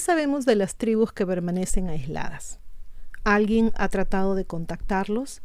¿Qué 0.00 0.06
sabemos 0.06 0.46
de 0.46 0.56
las 0.56 0.76
tribus 0.76 1.12
que 1.12 1.26
permanecen 1.26 1.90
aisladas? 1.90 2.58
¿Alguien 3.22 3.70
ha 3.76 3.90
tratado 3.90 4.34
de 4.34 4.46
contactarlos? 4.46 5.42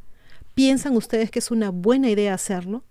¿Piensan 0.53 0.95
ustedes 0.95 1.29
que 1.29 1.39
es 1.39 1.51
una 1.51 1.71
buena 1.71 2.09
idea 2.09 2.33
hacerlo? 2.33 2.85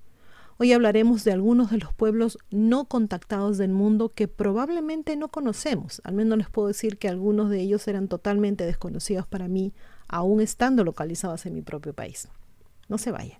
Hoy 0.58 0.74
hablaremos 0.74 1.24
de 1.24 1.32
algunos 1.32 1.70
de 1.70 1.78
los 1.78 1.94
pueblos 1.94 2.36
no 2.50 2.84
contactados 2.84 3.56
del 3.56 3.70
mundo 3.70 4.12
que 4.14 4.28
probablemente 4.28 5.16
no 5.16 5.28
conocemos. 5.28 6.02
Al 6.04 6.12
menos 6.12 6.36
les 6.36 6.50
puedo 6.50 6.68
decir 6.68 6.98
que 6.98 7.08
algunos 7.08 7.48
de 7.48 7.62
ellos 7.62 7.88
eran 7.88 8.08
totalmente 8.08 8.66
desconocidos 8.66 9.26
para 9.26 9.48
mí, 9.48 9.72
aún 10.06 10.42
estando 10.42 10.84
localizados 10.84 11.46
en 11.46 11.54
mi 11.54 11.62
propio 11.62 11.94
país. 11.94 12.28
No 12.90 12.98
se 12.98 13.10
vayan. 13.10 13.38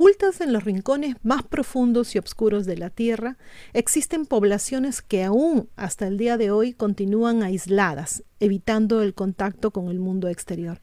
Ocultas 0.00 0.40
en 0.40 0.52
los 0.52 0.62
rincones 0.62 1.16
más 1.24 1.42
profundos 1.42 2.14
y 2.14 2.20
oscuros 2.20 2.66
de 2.66 2.76
la 2.76 2.88
Tierra, 2.88 3.36
existen 3.72 4.26
poblaciones 4.26 5.02
que 5.02 5.24
aún 5.24 5.70
hasta 5.74 6.06
el 6.06 6.18
día 6.18 6.36
de 6.36 6.52
hoy 6.52 6.72
continúan 6.72 7.42
aisladas, 7.42 8.22
evitando 8.38 9.02
el 9.02 9.12
contacto 9.14 9.72
con 9.72 9.88
el 9.88 9.98
mundo 9.98 10.28
exterior. 10.28 10.80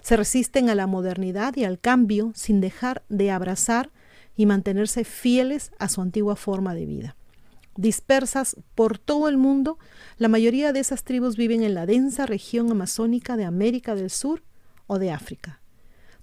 Se 0.00 0.16
resisten 0.16 0.68
a 0.68 0.74
la 0.74 0.88
modernidad 0.88 1.54
y 1.54 1.62
al 1.62 1.78
cambio 1.78 2.32
sin 2.34 2.60
dejar 2.60 3.04
de 3.08 3.30
abrazar 3.30 3.92
y 4.34 4.46
mantenerse 4.46 5.04
fieles 5.04 5.70
a 5.78 5.88
su 5.88 6.00
antigua 6.00 6.34
forma 6.34 6.74
de 6.74 6.86
vida. 6.86 7.16
Dispersas 7.76 8.56
por 8.74 8.98
todo 8.98 9.28
el 9.28 9.36
mundo, 9.36 9.78
la 10.18 10.26
mayoría 10.26 10.72
de 10.72 10.80
esas 10.80 11.04
tribus 11.04 11.36
viven 11.36 11.62
en 11.62 11.74
la 11.74 11.86
densa 11.86 12.26
región 12.26 12.72
amazónica 12.72 13.36
de 13.36 13.44
América 13.44 13.94
del 13.94 14.10
Sur 14.10 14.42
o 14.88 14.98
de 14.98 15.12
África. 15.12 15.60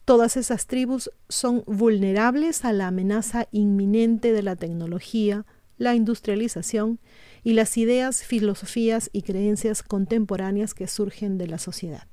Todas 0.06 0.36
esas 0.36 0.68
tribus 0.68 1.12
son 1.30 1.64
vulnerables 1.66 2.66
a 2.66 2.74
la 2.74 2.88
amenaza 2.88 3.48
inminente 3.52 4.34
de 4.34 4.44
la 4.44 4.58
tecnología, 4.58 5.46
la 5.78 5.96
industrialización 5.96 7.00
y 7.44 7.54
las 7.54 7.78
ideas, 7.78 8.24
filosofías 8.24 9.10
y 9.14 9.22
creencias 9.22 9.82
contemporáneas 9.82 10.74
que 10.74 10.88
surgen 10.88 11.38
de 11.38 11.48
la 11.48 11.58
sociedad. 11.58 12.08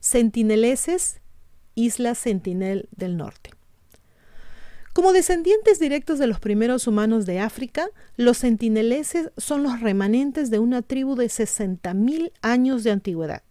Sentineleses, 0.00 1.20
Isla 1.74 2.14
Sentinel 2.14 2.88
del 2.94 3.16
Norte. 3.16 3.50
Como 4.92 5.12
descendientes 5.12 5.78
directos 5.78 6.18
de 6.18 6.26
los 6.26 6.40
primeros 6.40 6.86
humanos 6.86 7.24
de 7.24 7.40
África, 7.40 7.88
los 8.16 8.38
sentineleses 8.38 9.30
son 9.36 9.62
los 9.62 9.80
remanentes 9.80 10.50
de 10.50 10.58
una 10.58 10.82
tribu 10.82 11.14
de 11.14 11.26
60.000 11.26 12.32
años 12.42 12.84
de 12.84 12.90
antigüedad 12.90 13.42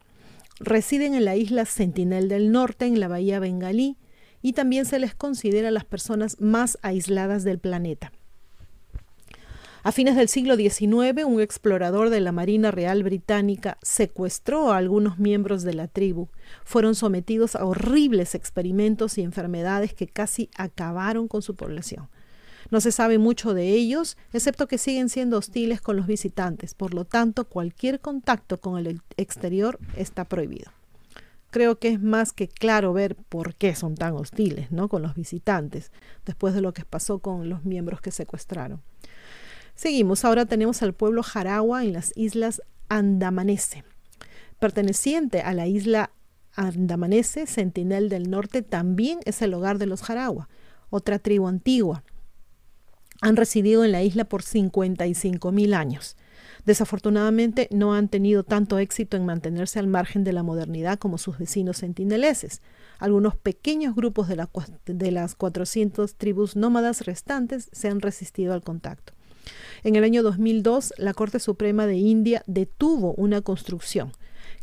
residen 0.60 1.14
en 1.14 1.26
la 1.26 1.36
isla 1.36 1.66
Sentinel 1.66 2.30
del 2.30 2.52
Norte, 2.52 2.86
en 2.86 3.00
la 3.00 3.08
bahía 3.08 3.40
Bengalí, 3.40 3.98
y 4.42 4.54
también 4.54 4.86
se 4.86 5.00
les 5.00 5.16
considera 5.16 5.72
las 5.72 5.86
personas 5.86 6.40
más 6.40 6.78
aisladas 6.82 7.44
del 7.44 7.60
planeta. 7.60 8.12
A 9.84 9.94
fines 9.94 10.18
del 10.18 10.28
siglo 10.28 10.58
XIX, 10.58 11.24
un 11.26 11.40
explorador 11.40 12.10
de 12.10 12.20
la 12.20 12.34
Marina 12.34 12.72
Real 12.72 13.04
Británica 13.04 13.78
secuestró 13.82 14.72
a 14.72 14.78
algunos 14.78 15.18
miembros 15.18 15.64
de 15.64 15.74
la 15.74 15.88
tribu. 15.88 16.28
Fueron 16.66 16.94
sometidos 16.94 17.56
a 17.56 17.64
horribles 17.64 18.36
experimentos 18.36 19.18
y 19.18 19.22
enfermedades 19.22 19.94
que 19.94 20.08
casi 20.08 20.50
acabaron 20.58 21.30
con 21.30 21.42
su 21.42 21.56
población. 21.56 22.10
No 22.70 22.82
se 22.82 22.92
sabe 22.92 23.18
mucho 23.18 23.54
de 23.54 23.70
ellos, 23.70 24.18
excepto 24.34 24.68
que 24.68 24.78
siguen 24.78 25.10
siendo 25.10 25.38
hostiles 25.38 25.82
con 25.82 25.96
los 25.96 26.08
visitantes. 26.08 26.74
Por 26.74 26.94
lo 26.94 27.06
tanto, 27.06 27.46
cualquier 27.46 28.00
contacto 28.00 28.60
con 28.60 28.78
el 28.78 29.02
exterior 29.16 29.80
está 29.96 30.26
prohibido. 30.26 30.72
Creo 31.50 31.80
que 31.80 31.90
es 31.90 32.02
más 32.02 32.34
que 32.34 32.50
claro 32.50 32.92
ver 32.92 33.16
por 33.16 33.56
qué 33.56 33.74
son 33.74 33.96
tan 33.96 34.14
hostiles 34.16 34.72
¿no? 34.72 34.90
con 34.90 35.02
los 35.02 35.16
visitantes, 35.16 35.92
después 36.26 36.54
de 36.54 36.62
lo 36.62 36.74
que 36.74 36.84
pasó 36.84 37.20
con 37.20 37.48
los 37.48 37.64
miembros 37.64 38.02
que 38.02 38.12
secuestraron. 38.12 38.82
Seguimos, 39.74 40.26
ahora 40.26 40.46
tenemos 40.46 40.82
al 40.84 40.94
pueblo 40.94 41.24
Jaragua 41.24 41.86
en 41.86 41.94
las 41.94 42.12
islas 42.18 42.62
Andamanese. 42.90 43.86
Perteneciente 44.60 45.42
a 45.42 45.54
la 45.54 45.68
isla 45.68 46.12
Andamanese, 46.56 47.46
Sentinel 47.46 48.10
del 48.10 48.30
Norte 48.30 48.62
también 48.62 49.20
es 49.26 49.42
el 49.42 49.54
hogar 49.54 49.78
de 49.78 49.86
los 49.86 50.02
Jaragua, 50.02 50.50
otra 50.90 51.20
tribu 51.20 51.48
antigua 51.48 52.04
han 53.22 53.36
residido 53.36 53.84
en 53.84 53.92
la 53.92 54.04
isla 54.04 54.26
por 54.26 54.44
55 54.44 55.52
mil 55.52 55.74
años. 55.74 56.16
Desafortunadamente 56.66 57.70
no 57.72 57.94
han 57.94 58.10
tenido 58.10 58.44
tanto 58.44 58.78
éxito 58.78 59.16
en 59.16 59.26
mantenerse 59.26 59.80
al 59.80 59.88
margen 59.88 60.26
de 60.26 60.34
la 60.34 60.44
modernidad 60.44 61.00
como 61.00 61.18
sus 61.18 61.38
vecinos 61.38 61.78
sentineleses. 61.78 62.62
Algunos 63.00 63.38
pequeños 63.38 63.96
grupos 63.96 64.28
de, 64.28 64.46
de 64.86 65.12
las 65.12 65.36
400 65.36 66.16
tribus 66.16 66.58
nómadas 66.58 67.06
restantes 67.06 67.70
se 67.72 67.88
han 67.88 68.02
resistido 68.02 68.54
al 68.54 68.64
contacto. 68.64 69.14
En 69.84 69.96
el 69.96 70.04
año 70.04 70.24
2002, 70.24 70.94
la 70.98 71.14
Corte 71.14 71.40
Suprema 71.40 71.88
de 71.88 71.96
India 71.96 72.44
detuvo 72.48 73.14
una 73.14 73.42
construcción. 73.42 74.12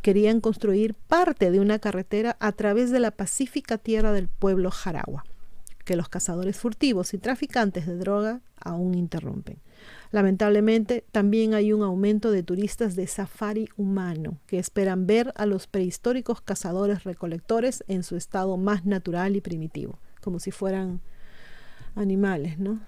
Querían 0.03 0.43
construir 0.43 0.93
parte 0.93 1.51
de 1.51 1.61
una 1.61 1.79
carretera 1.79 2.37
a 2.39 2.53
través 2.53 2.91
de 2.91 3.01
la 3.01 3.13
pacífica 3.13 3.79
tierra 3.79 4.13
del 4.13 4.29
pueblo 4.29 4.71
Jarawa 4.71 5.25
que 5.85 5.97
los 5.97 6.09
cazadores 6.09 6.57
furtivos 6.57 7.15
y 7.15 7.19
traficantes 7.19 7.87
de 7.87 7.97
droga 7.97 8.41
aún 8.57 8.95
interrumpen. 8.95 9.59
Lamentablemente, 10.11 11.05
también 11.13 11.55
hay 11.55 11.73
un 11.73 11.83
aumento 11.83 12.31
de 12.31 12.43
turistas 12.43 12.97
de 12.97 13.07
safari 13.07 13.69
humano 13.77 14.39
que 14.47 14.59
esperan 14.59 15.07
ver 15.07 15.33
a 15.37 15.47
los 15.47 15.67
prehistóricos 15.67 16.41
cazadores 16.41 17.05
recolectores 17.05 17.85
en 17.89 18.03
su 18.03 18.17
estado 18.17 18.57
más 18.57 18.87
natural 18.87 19.37
y 19.37 19.41
primitivo, 19.41 19.99
como 20.21 20.39
si 20.39 20.51
fueran 20.51 21.01
animales, 21.95 22.59
¿no? 22.59 22.81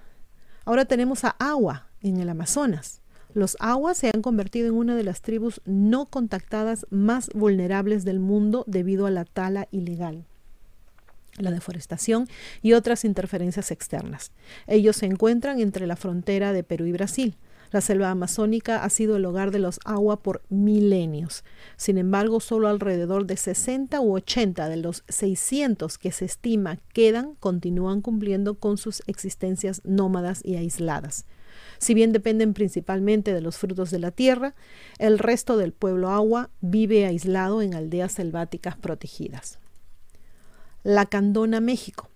Ahora 0.65 0.85
tenemos 0.85 1.23
a 1.23 1.35
Agua 1.39 1.87
en 2.01 2.19
el 2.19 2.29
Amazonas. 2.29 3.01
Los 3.33 3.55
aguas 3.59 3.97
se 3.97 4.09
han 4.13 4.21
convertido 4.21 4.67
en 4.67 4.75
una 4.75 4.95
de 4.95 5.03
las 5.03 5.21
tribus 5.21 5.61
no 5.65 6.07
contactadas 6.07 6.87
más 6.89 7.29
vulnerables 7.35 8.03
del 8.03 8.19
mundo 8.19 8.63
debido 8.67 9.05
a 9.05 9.11
la 9.11 9.25
tala 9.25 9.67
ilegal 9.71 10.25
la 11.37 11.51
deforestación 11.51 12.27
y 12.61 12.73
otras 12.73 13.05
interferencias 13.05 13.71
externas. 13.71 14.31
Ellos 14.67 14.97
se 14.97 15.05
encuentran 15.05 15.59
entre 15.59 15.87
la 15.87 15.95
frontera 15.95 16.53
de 16.53 16.63
Perú 16.63 16.85
y 16.85 16.91
Brasil. 16.91 17.35
La 17.71 17.81
selva 17.81 18.11
amazónica 18.11 18.83
ha 18.83 18.89
sido 18.89 19.17
el 19.17 19.25
hogar 19.25 19.51
de 19.51 19.59
los 19.59 19.79
agua 19.83 20.21
por 20.21 20.41
milenios. 20.49 21.43
Sin 21.75 21.97
embargo, 21.97 22.39
solo 22.39 22.69
alrededor 22.69 23.25
de 23.25 23.35
60 23.35 23.99
u 23.99 24.15
80 24.15 24.69
de 24.69 24.77
los 24.77 25.03
600 25.09 25.97
que 25.97 26.11
se 26.11 26.25
estima 26.25 26.77
quedan 26.93 27.35
continúan 27.35 28.01
cumpliendo 28.01 28.55
con 28.55 28.77
sus 28.77 29.03
existencias 29.07 29.81
nómadas 29.83 30.41
y 30.45 30.55
aisladas. 30.55 31.25
Si 31.77 31.93
bien 31.93 32.13
dependen 32.13 32.53
principalmente 32.53 33.33
de 33.33 33.41
los 33.41 33.57
frutos 33.57 33.91
de 33.91 33.99
la 33.99 34.11
tierra, 34.11 34.55
el 34.97 35.19
resto 35.19 35.57
del 35.57 35.73
pueblo 35.73 36.09
agua 36.09 36.49
vive 36.61 37.05
aislado 37.05 37.61
en 37.61 37.73
aldeas 37.73 38.13
selváticas 38.13 38.77
protegidas. 38.77 39.59
Lacandona, 40.87 41.59
México. 41.59 42.09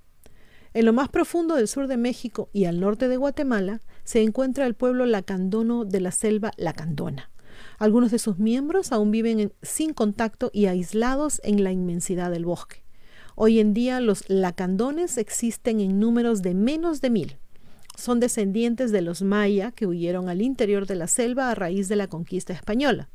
En 0.73 0.85
lo 0.85 0.93
más 0.93 1.09
profundo 1.09 1.55
del 1.55 1.67
sur 1.67 1.87
de 1.87 1.97
México 1.97 2.49
y 2.53 2.63
al 2.63 2.79
norte 2.79 3.09
de 3.09 3.17
Guatemala 3.17 3.81
se 4.05 4.21
encuentra 4.21 4.65
el 4.65 4.75
pueblo 4.75 5.06
lacandono 5.06 5.83
de 5.83 6.00
la 6.00 6.12
selva 6.12 6.53
Lacandona. 6.56 7.31
Algunos 7.79 8.12
de 8.12 8.19
sus 8.19 8.39
miembros 8.39 8.94
aún 8.94 9.12
viven 9.12 9.51
sin 9.62 9.94
contacto 9.94 10.51
y 10.53 10.68
aislados 10.68 11.41
en 11.44 11.65
la 11.65 11.73
inmensidad 11.73 12.31
del 12.31 12.45
bosque. 12.45 12.85
Hoy 13.35 13.59
en 13.59 13.73
día 13.73 14.00
los 14.00 14.23
lacandones 14.29 15.17
existen 15.17 15.81
en 15.81 16.00
números 16.00 16.41
de 16.41 16.53
menos 16.53 17.01
de 17.01 17.09
mil. 17.09 17.38
Son 17.97 18.21
descendientes 18.21 18.94
de 18.94 19.01
los 19.01 19.21
maya 19.21 19.74
que 19.74 19.85
huyeron 19.85 20.29
al 20.29 20.41
interior 20.41 20.88
de 20.88 20.95
la 20.95 21.07
selva 21.07 21.51
a 21.51 21.56
raíz 21.56 21.89
de 21.89 21.97
la 21.97 22.07
conquista 22.07 22.53
española. 22.53 23.09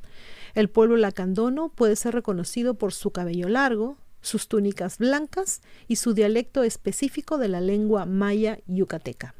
El 0.54 0.68
pueblo 0.68 0.98
lacandono 0.98 1.70
puede 1.70 1.96
ser 1.96 2.12
reconocido 2.12 2.74
por 2.74 2.92
su 2.92 3.10
cabello 3.10 3.48
largo, 3.48 3.96
sus 4.26 4.48
túnicas 4.48 4.98
blancas 4.98 5.62
y 5.86 5.96
su 5.96 6.12
dialecto 6.12 6.64
específico 6.64 7.38
de 7.38 7.48
la 7.48 7.60
lengua 7.60 8.06
maya 8.06 8.58
yucateca. 8.66 9.34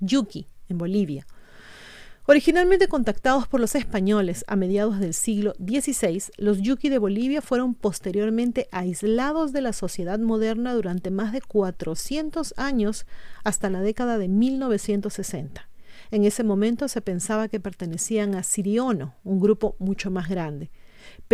Yuki, 0.00 0.46
en 0.68 0.78
Bolivia. 0.78 1.26
Originalmente 2.26 2.88
contactados 2.88 3.48
por 3.48 3.60
los 3.60 3.74
españoles 3.74 4.44
a 4.46 4.56
mediados 4.56 4.98
del 4.98 5.12
siglo 5.12 5.52
XVI, 5.58 6.22
los 6.38 6.62
yuki 6.62 6.88
de 6.88 6.98
Bolivia 6.98 7.42
fueron 7.42 7.74
posteriormente 7.74 8.66
aislados 8.70 9.52
de 9.52 9.60
la 9.60 9.74
sociedad 9.74 10.18
moderna 10.18 10.72
durante 10.72 11.10
más 11.10 11.32
de 11.32 11.42
400 11.42 12.54
años 12.56 13.04
hasta 13.42 13.68
la 13.68 13.82
década 13.82 14.16
de 14.16 14.28
1960. 14.28 15.68
En 16.10 16.24
ese 16.24 16.44
momento 16.44 16.88
se 16.88 17.02
pensaba 17.02 17.48
que 17.48 17.60
pertenecían 17.60 18.34
a 18.36 18.42
Siriono, 18.42 19.16
un 19.24 19.40
grupo 19.40 19.76
mucho 19.78 20.10
más 20.10 20.28
grande 20.28 20.70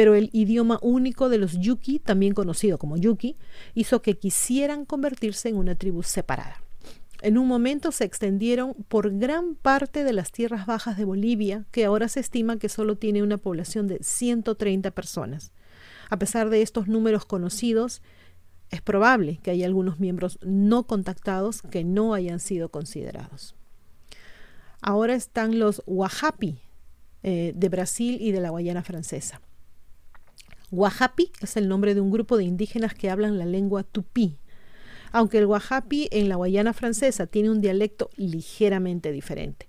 pero 0.00 0.14
el 0.14 0.30
idioma 0.32 0.78
único 0.80 1.28
de 1.28 1.36
los 1.36 1.60
Yuki, 1.60 1.98
también 1.98 2.32
conocido 2.32 2.78
como 2.78 2.96
Yuki, 2.96 3.36
hizo 3.74 4.00
que 4.00 4.16
quisieran 4.16 4.86
convertirse 4.86 5.50
en 5.50 5.56
una 5.56 5.74
tribu 5.74 6.02
separada. 6.02 6.62
En 7.20 7.36
un 7.36 7.46
momento 7.46 7.92
se 7.92 8.04
extendieron 8.04 8.72
por 8.88 9.14
gran 9.18 9.56
parte 9.56 10.02
de 10.02 10.14
las 10.14 10.32
tierras 10.32 10.64
bajas 10.64 10.96
de 10.96 11.04
Bolivia, 11.04 11.66
que 11.70 11.84
ahora 11.84 12.08
se 12.08 12.20
estima 12.20 12.58
que 12.58 12.70
solo 12.70 12.96
tiene 12.96 13.22
una 13.22 13.36
población 13.36 13.88
de 13.88 13.98
130 14.00 14.90
personas. 14.92 15.52
A 16.08 16.18
pesar 16.18 16.48
de 16.48 16.62
estos 16.62 16.88
números 16.88 17.26
conocidos, 17.26 18.00
es 18.70 18.80
probable 18.80 19.38
que 19.42 19.50
haya 19.50 19.66
algunos 19.66 20.00
miembros 20.00 20.38
no 20.40 20.86
contactados 20.86 21.60
que 21.60 21.84
no 21.84 22.14
hayan 22.14 22.40
sido 22.40 22.70
considerados. 22.70 23.54
Ahora 24.80 25.12
están 25.12 25.58
los 25.58 25.82
Wahapi 25.84 26.58
eh, 27.22 27.52
de 27.54 27.68
Brasil 27.68 28.16
y 28.18 28.32
de 28.32 28.40
la 28.40 28.48
Guayana 28.48 28.82
francesa. 28.82 29.42
Wahapi 30.70 31.32
es 31.40 31.56
el 31.56 31.68
nombre 31.68 31.94
de 31.94 32.00
un 32.00 32.10
grupo 32.10 32.36
de 32.36 32.44
indígenas 32.44 32.94
que 32.94 33.10
hablan 33.10 33.38
la 33.38 33.46
lengua 33.46 33.82
tupí, 33.82 34.38
aunque 35.12 35.38
el 35.38 35.46
Wahapi 35.46 36.08
en 36.12 36.28
la 36.28 36.36
Guayana 36.36 36.72
francesa 36.72 37.26
tiene 37.26 37.50
un 37.50 37.60
dialecto 37.60 38.10
ligeramente 38.16 39.10
diferente. 39.10 39.68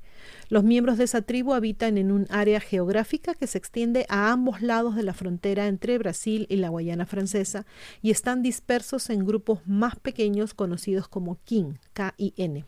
Los 0.49 0.63
miembros 0.63 0.97
de 0.97 1.05
esa 1.05 1.21
tribu 1.21 1.53
habitan 1.53 1.97
en 1.97 2.11
un 2.11 2.27
área 2.29 2.59
geográfica 2.59 3.33
que 3.33 3.47
se 3.47 3.57
extiende 3.57 4.05
a 4.09 4.31
ambos 4.31 4.61
lados 4.61 4.95
de 4.95 5.03
la 5.03 5.13
frontera 5.13 5.67
entre 5.67 5.97
Brasil 5.97 6.45
y 6.49 6.57
la 6.57 6.69
Guayana 6.69 7.05
francesa 7.05 7.65
y 8.01 8.11
están 8.11 8.43
dispersos 8.43 9.09
en 9.09 9.25
grupos 9.25 9.61
más 9.65 9.95
pequeños 9.95 10.53
conocidos 10.53 11.07
como 11.07 11.39
KIN, 11.45 11.79
K-I-N. 11.93 12.65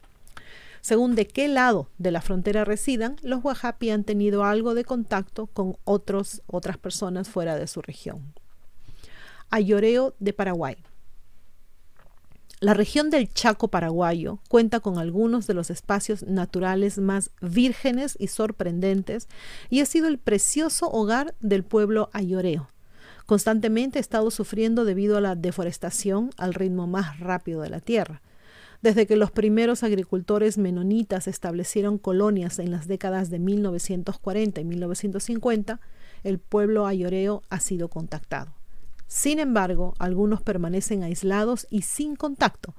Según 0.84 1.16
de 1.16 1.28
qué 1.28 1.48
lado 1.48 1.90
de 1.98 2.12
la 2.12 2.20
frontera 2.20 2.66
residan, 2.66 3.16
los 3.22 3.42
Wahapi 3.42 3.90
han 3.90 4.04
tenido 4.04 4.44
algo 4.44 4.74
de 4.74 4.84
contacto 4.84 5.48
con 5.48 5.78
otros, 5.86 6.42
otras 6.46 6.78
personas 6.78 7.30
fuera 7.30 7.56
de 7.56 7.68
su 7.68 7.82
región. 7.82 8.34
Ayoreo 9.50 10.14
de 10.20 10.34
Paraguay. 10.34 10.76
La 12.60 12.74
región 12.74 13.10
del 13.10 13.32
Chaco 13.32 13.70
paraguayo 13.70 14.40
cuenta 14.50 14.82
con 14.82 14.98
algunos 14.98 15.48
de 15.48 15.54
los 15.54 15.70
espacios 15.70 16.24
naturales 16.24 16.98
más 16.98 17.32
vírgenes 17.40 18.18
y 18.20 18.28
sorprendentes 18.28 19.30
y 19.70 19.80
ha 19.80 19.86
sido 19.86 20.10
el 20.10 20.18
precioso 20.18 20.92
hogar 20.92 21.34
del 21.40 21.64
pueblo 21.64 22.10
ayoreo. 22.12 22.70
Constantemente 23.26 24.00
ha 24.00 24.02
estado 24.02 24.32
sufriendo 24.32 24.84
debido 24.84 25.16
a 25.16 25.22
la 25.22 25.36
deforestación 25.36 26.32
al 26.36 26.54
ritmo 26.54 26.88
más 26.88 27.22
rápido 27.22 27.62
de 27.62 27.70
la 27.70 27.80
tierra. 27.80 28.22
Desde 28.84 29.08
que 29.08 29.16
los 29.16 29.32
primeros 29.32 29.82
agricultores 29.82 30.58
menonitas 30.58 31.28
establecieron 31.30 31.98
colonias 31.98 32.60
en 32.60 32.70
las 32.70 32.86
décadas 32.86 33.30
de 33.30 33.40
1940 33.40 34.60
y 34.60 34.66
1950, 34.66 35.80
el 36.26 36.38
pueblo 36.38 36.86
ayoreo 36.86 37.44
ha 37.50 37.62
sido 37.62 37.88
contactado. 37.88 38.54
Sin 39.08 39.40
embargo, 39.40 39.94
algunos 40.00 40.42
permanecen 40.42 41.02
aislados 41.02 41.66
y 41.70 41.84
sin 41.84 42.18
contacto, 42.18 42.76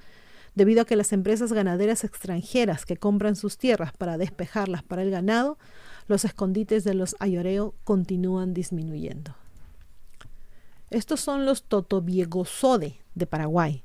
debido 0.55 0.83
a 0.83 0.85
que 0.85 0.97
las 0.97 1.11
empresas 1.15 1.55
ganaderas 1.55 2.05
extranjeras 2.05 2.85
que 2.85 2.99
compran 2.99 3.35
sus 3.35 3.56
tierras 3.56 3.93
para 3.97 4.19
despejarlas 4.19 4.83
para 4.83 5.01
el 5.01 5.11
ganado, 5.11 5.56
los 6.06 6.27
escondites 6.27 6.85
de 6.85 6.93
los 6.93 7.17
ayoreo 7.19 7.75
continúan 7.83 8.53
disminuyendo. 8.53 9.37
Estos 10.91 11.23
son 11.23 11.47
los 11.47 11.62
Totobiegosode 11.62 12.99
de 13.15 13.27
Paraguay. 13.27 13.85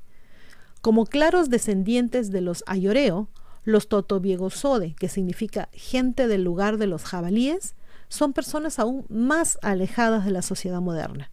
Como 0.81 1.05
claros 1.05 1.49
descendientes 1.49 2.31
de 2.31 2.41
los 2.41 2.63
ayoreo, 2.67 3.29
los 3.63 3.87
Totobiegosode, 3.87 4.95
que 4.95 5.09
significa 5.09 5.69
gente 5.73 6.27
del 6.27 6.43
lugar 6.43 6.77
de 6.77 6.87
los 6.87 7.03
jabalíes, 7.03 7.75
son 8.07 8.33
personas 8.33 8.79
aún 8.79 9.05
más 9.09 9.59
alejadas 9.61 10.25
de 10.25 10.31
la 10.31 10.41
sociedad 10.41 10.81
moderna 10.81 11.29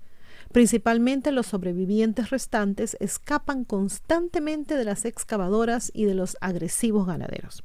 Principalmente 0.52 1.32
los 1.32 1.48
sobrevivientes 1.48 2.30
restantes 2.30 2.96
escapan 3.00 3.64
constantemente 3.64 4.76
de 4.76 4.84
las 4.84 5.04
excavadoras 5.04 5.90
y 5.92 6.04
de 6.04 6.14
los 6.14 6.36
agresivos 6.40 7.06
ganaderos. 7.06 7.62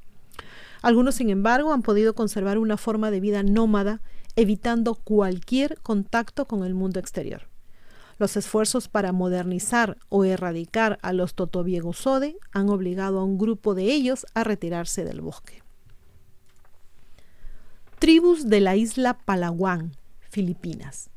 Algunos, 0.81 1.15
sin 1.15 1.29
embargo, 1.29 1.73
han 1.73 1.83
podido 1.83 2.15
conservar 2.15 2.57
una 2.57 2.77
forma 2.77 3.11
de 3.11 3.19
vida 3.19 3.43
nómada, 3.43 4.01
evitando 4.35 4.95
cualquier 4.95 5.79
contacto 5.81 6.47
con 6.47 6.63
el 6.65 6.73
mundo 6.73 6.99
exterior. 6.99 7.50
Los 8.21 8.37
esfuerzos 8.37 8.87
para 8.87 9.13
modernizar 9.13 9.97
o 10.09 10.25
erradicar 10.25 10.99
a 11.01 11.11
los 11.11 11.33
Totobiegosode 11.33 12.37
han 12.51 12.69
obligado 12.69 13.17
a 13.17 13.23
un 13.23 13.39
grupo 13.39 13.73
de 13.73 13.85
ellos 13.85 14.27
a 14.35 14.43
retirarse 14.43 15.03
del 15.03 15.21
bosque. 15.21 15.63
Tribus 17.97 18.47
de 18.47 18.59
la 18.59 18.75
isla 18.75 19.15
Palawan, 19.17 19.93
Filipinas. 20.29 21.09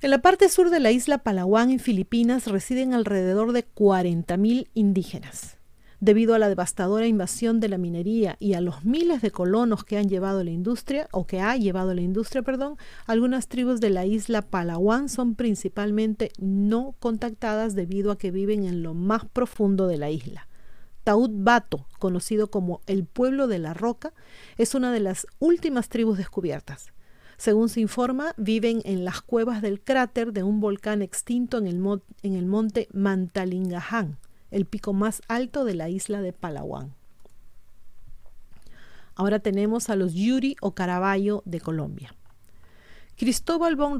En 0.00 0.08
la 0.08 0.22
parte 0.22 0.48
sur 0.48 0.70
de 0.70 0.80
la 0.80 0.90
isla 0.90 1.18
Palawan, 1.18 1.70
en 1.70 1.80
Filipinas, 1.80 2.46
residen 2.46 2.94
alrededor 2.94 3.52
de 3.52 3.66
40.000 3.68 4.68
indígenas. 4.72 5.57
Debido 6.00 6.34
a 6.34 6.38
la 6.38 6.48
devastadora 6.48 7.08
invasión 7.08 7.58
de 7.58 7.68
la 7.68 7.76
minería 7.76 8.36
y 8.38 8.54
a 8.54 8.60
los 8.60 8.84
miles 8.84 9.20
de 9.20 9.32
colonos 9.32 9.82
que 9.82 9.98
han 9.98 10.08
llevado 10.08 10.44
la 10.44 10.50
industria, 10.50 11.08
o 11.10 11.26
que 11.26 11.40
ha 11.40 11.56
llevado 11.56 11.92
la 11.92 12.02
industria, 12.02 12.42
perdón, 12.42 12.76
algunas 13.06 13.48
tribus 13.48 13.80
de 13.80 13.90
la 13.90 14.06
isla 14.06 14.42
Palawan 14.42 15.08
son 15.08 15.34
principalmente 15.34 16.30
no 16.38 16.94
contactadas 17.00 17.74
debido 17.74 18.12
a 18.12 18.18
que 18.18 18.30
viven 18.30 18.64
en 18.64 18.84
lo 18.84 18.94
más 18.94 19.24
profundo 19.24 19.88
de 19.88 19.96
la 19.96 20.10
isla. 20.10 20.46
Taud 21.02 21.30
Bato, 21.32 21.86
conocido 21.98 22.50
como 22.50 22.80
el 22.86 23.04
pueblo 23.04 23.48
de 23.48 23.58
la 23.58 23.74
roca, 23.74 24.12
es 24.56 24.74
una 24.74 24.92
de 24.92 25.00
las 25.00 25.26
últimas 25.38 25.88
tribus 25.88 26.18
descubiertas. 26.18 26.92
Según 27.38 27.68
se 27.68 27.80
informa, 27.80 28.34
viven 28.36 28.82
en 28.84 29.04
las 29.04 29.22
cuevas 29.22 29.62
del 29.62 29.80
cráter 29.80 30.32
de 30.32 30.42
un 30.42 30.60
volcán 30.60 31.02
extinto 31.02 31.58
en 31.58 31.66
el, 31.66 32.46
monte 32.46 32.88
Mantalingaján, 32.92 34.18
el 34.50 34.64
pico 34.64 34.92
más 34.92 35.22
alto 35.28 35.64
de 35.64 35.74
la 35.74 35.88
isla 35.88 36.20
de 36.22 36.32
Palawan. 36.32 36.94
Ahora 39.14 39.40
tenemos 39.40 39.90
a 39.90 39.96
los 39.96 40.14
Yuri 40.14 40.56
o 40.60 40.74
Caraballo 40.74 41.42
de 41.44 41.60
Colombia. 41.60 42.14
Cristóbal 43.16 43.74
von 43.74 43.98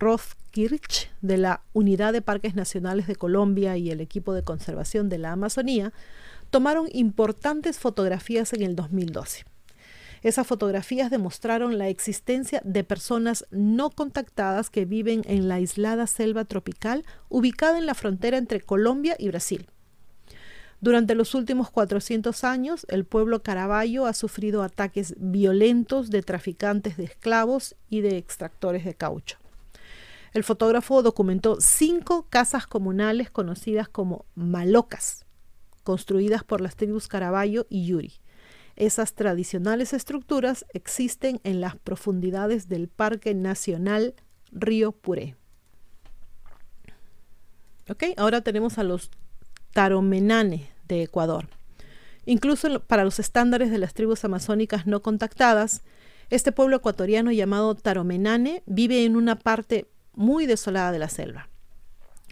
Rothkirch 0.00 1.10
de 1.22 1.36
la 1.36 1.62
Unidad 1.72 2.12
de 2.12 2.20
Parques 2.20 2.56
Nacionales 2.56 3.06
de 3.06 3.14
Colombia 3.14 3.76
y 3.76 3.90
el 3.90 4.00
equipo 4.00 4.34
de 4.34 4.42
conservación 4.42 5.08
de 5.08 5.18
la 5.18 5.30
Amazonía 5.30 5.92
tomaron 6.50 6.88
importantes 6.92 7.78
fotografías 7.78 8.52
en 8.52 8.62
el 8.62 8.74
2012. 8.74 9.44
Esas 10.24 10.46
fotografías 10.46 11.10
demostraron 11.10 11.76
la 11.76 11.88
existencia 11.88 12.62
de 12.64 12.82
personas 12.82 13.44
no 13.50 13.90
contactadas 13.90 14.70
que 14.70 14.86
viven 14.86 15.20
en 15.26 15.48
la 15.48 15.56
aislada 15.56 16.06
selva 16.06 16.46
tropical 16.46 17.04
ubicada 17.28 17.76
en 17.76 17.84
la 17.84 17.94
frontera 17.94 18.38
entre 18.38 18.62
Colombia 18.62 19.16
y 19.18 19.28
Brasil. 19.28 19.66
Durante 20.80 21.14
los 21.14 21.34
últimos 21.34 21.70
400 21.70 22.42
años, 22.42 22.86
el 22.88 23.04
pueblo 23.04 23.42
caraballo 23.42 24.06
ha 24.06 24.14
sufrido 24.14 24.62
ataques 24.62 25.14
violentos 25.18 26.10
de 26.10 26.22
traficantes 26.22 26.96
de 26.96 27.04
esclavos 27.04 27.76
y 27.90 28.00
de 28.00 28.16
extractores 28.16 28.86
de 28.86 28.94
caucho. 28.94 29.36
El 30.32 30.42
fotógrafo 30.42 31.02
documentó 31.02 31.58
cinco 31.60 32.28
casas 32.30 32.66
comunales 32.66 33.30
conocidas 33.30 33.90
como 33.90 34.24
malocas, 34.34 35.26
construidas 35.82 36.44
por 36.44 36.62
las 36.62 36.76
tribus 36.76 37.08
Caraballo 37.08 37.66
y 37.68 37.84
Yuri. 37.84 38.23
Esas 38.76 39.14
tradicionales 39.14 39.92
estructuras 39.92 40.66
existen 40.72 41.40
en 41.44 41.60
las 41.60 41.76
profundidades 41.76 42.68
del 42.68 42.88
Parque 42.88 43.34
Nacional 43.34 44.14
Río 44.50 44.92
Puré. 44.92 45.36
ahora 48.16 48.40
tenemos 48.40 48.78
a 48.78 48.82
los 48.82 49.10
Taromenane 49.72 50.70
de 50.88 51.02
Ecuador. 51.02 51.48
Incluso 52.26 52.80
para 52.80 53.04
los 53.04 53.18
estándares 53.18 53.70
de 53.70 53.78
las 53.78 53.94
tribus 53.94 54.24
amazónicas 54.24 54.86
no 54.86 55.02
contactadas, 55.02 55.82
este 56.30 56.52
pueblo 56.52 56.76
ecuatoriano 56.76 57.30
llamado 57.32 57.74
Taromenane 57.74 58.62
vive 58.66 59.04
en 59.04 59.16
una 59.16 59.38
parte 59.38 59.88
muy 60.14 60.46
desolada 60.46 60.90
de 60.90 60.98
la 60.98 61.08
selva. 61.08 61.48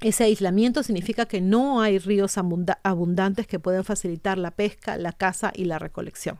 Ese 0.02 0.25
aislamiento 0.25 0.82
significa 0.82 1.26
que 1.26 1.40
no 1.40 1.80
hay 1.80 1.99
ríos 1.99 2.37
abundantes 2.37 3.47
que 3.47 3.61
puedan 3.61 3.85
facilitar 3.85 4.37
la 4.37 4.50
pesca, 4.50 4.97
la 4.97 5.12
caza 5.12 5.52
y 5.54 5.64
la 5.64 5.78
recolección. 5.78 6.38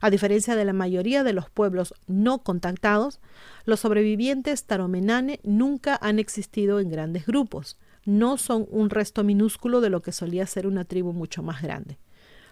A 0.00 0.08
diferencia 0.08 0.56
de 0.56 0.64
la 0.64 0.72
mayoría 0.72 1.22
de 1.22 1.34
los 1.34 1.50
pueblos 1.50 1.94
no 2.06 2.42
contactados, 2.42 3.20
los 3.66 3.80
sobrevivientes 3.80 4.64
taromenane 4.64 5.40
nunca 5.42 5.98
han 6.00 6.18
existido 6.18 6.80
en 6.80 6.88
grandes 6.88 7.26
grupos. 7.26 7.78
No 8.06 8.38
son 8.38 8.66
un 8.70 8.88
resto 8.88 9.22
minúsculo 9.22 9.82
de 9.82 9.90
lo 9.90 10.00
que 10.00 10.12
solía 10.12 10.46
ser 10.46 10.66
una 10.66 10.84
tribu 10.84 11.12
mucho 11.12 11.42
más 11.42 11.60
grande. 11.60 11.98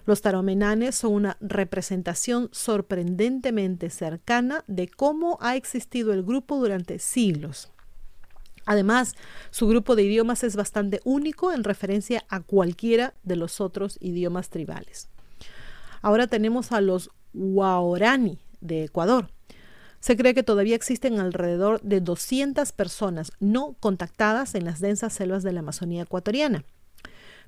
Los 0.04 0.21
taromenanes 0.21 0.97
son 0.97 1.14
una 1.14 1.37
representación 1.40 2.49
sorprendentemente 2.52 3.88
cercana 3.88 4.64
de 4.66 4.88
cómo 4.88 5.38
ha 5.40 5.56
existido 5.56 6.12
el 6.12 6.23
grupo 6.25 6.59
durante 6.59 6.99
siglos. 6.99 7.73
Además, 8.66 9.14
su 9.50 9.66
grupo 9.69 9.97
de 9.97 10.04
idiomas 10.04 10.45
es 10.45 10.57
bastante 10.57 11.00
único 11.04 11.52
en 11.52 11.64
referencia 11.64 12.25
a 12.28 12.40
cualquiera 12.40 13.14
de 13.23 13.37
los 13.37 13.61
otros 13.61 13.99
idiomas 14.00 14.50
tribales. 14.50 15.09
Ahora 16.00 16.26
tenemos 16.26 16.73
a 16.73 16.81
los 16.81 17.11
Waorani 17.35 18.38
de 18.61 18.85
Ecuador. 18.85 19.31
Se 20.00 20.16
cree 20.16 20.35
que 20.35 20.42
todavía 20.42 20.75
existen 20.75 21.21
alrededor 21.21 21.81
de 21.83 22.00
200 22.00 22.73
personas 22.73 23.33
no 23.38 23.76
contactadas 23.78 24.54
en 24.57 24.64
las 24.64 24.81
densas 24.81 25.12
selvas 25.12 25.45
de 25.45 25.52
la 25.52 25.61
Amazonía 25.61 26.02
ecuatoriana. 26.02 26.64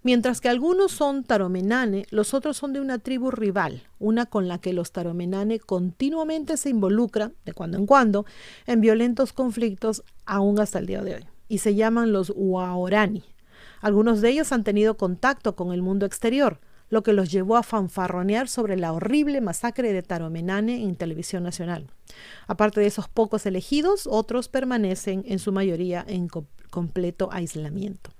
Mientras 0.04 0.42
que 0.42 0.50
algunos 0.50 0.92
son 0.92 1.24
taromenane, 1.24 2.04
los 2.10 2.34
otros 2.34 2.58
son 2.58 2.74
de 2.74 2.80
una 2.82 2.98
tribu 2.98 3.30
rival, 3.30 3.84
una 3.98 4.26
con 4.26 4.48
la 4.48 4.58
que 4.58 4.74
los 4.74 4.92
taromenane 4.92 5.60
continuamente 5.60 6.58
se 6.58 6.68
involucran, 6.68 7.32
de 7.46 7.54
cuando 7.54 7.78
en 7.78 7.86
cuando, 7.86 8.26
en 8.66 8.82
violentos 8.82 9.32
conflictos 9.32 10.04
aún 10.26 10.60
hasta 10.60 10.78
el 10.78 10.84
día 10.84 11.00
de 11.00 11.14
hoy, 11.14 11.24
y 11.48 11.56
se 11.56 11.74
llaman 11.74 12.12
los 12.12 12.30
Uaorani. 12.36 13.24
Algunos 13.80 14.20
de 14.20 14.28
ellos 14.28 14.52
han 14.52 14.62
tenido 14.62 14.98
contacto 14.98 15.56
con 15.56 15.72
el 15.72 15.80
mundo 15.80 16.04
exterior, 16.04 16.60
lo 16.90 17.02
que 17.02 17.14
los 17.14 17.32
llevó 17.32 17.56
a 17.56 17.62
fanfarronear 17.62 18.46
sobre 18.46 18.76
la 18.76 18.92
horrible 18.92 19.40
masacre 19.40 19.94
de 19.94 20.02
Taromenane 20.02 20.84
en 20.84 20.96
televisión 20.96 21.42
nacional. 21.42 21.86
Aparte 22.46 22.78
de 22.80 22.88
esos 22.88 23.08
pocos 23.08 23.46
elegidos, 23.46 24.06
otros 24.06 24.48
permanecen 24.48 25.24
en 25.26 25.38
su 25.38 25.50
mayoría 25.50 26.04
en 26.06 26.28
completo 26.70 27.30
aislamiento. 27.32 28.13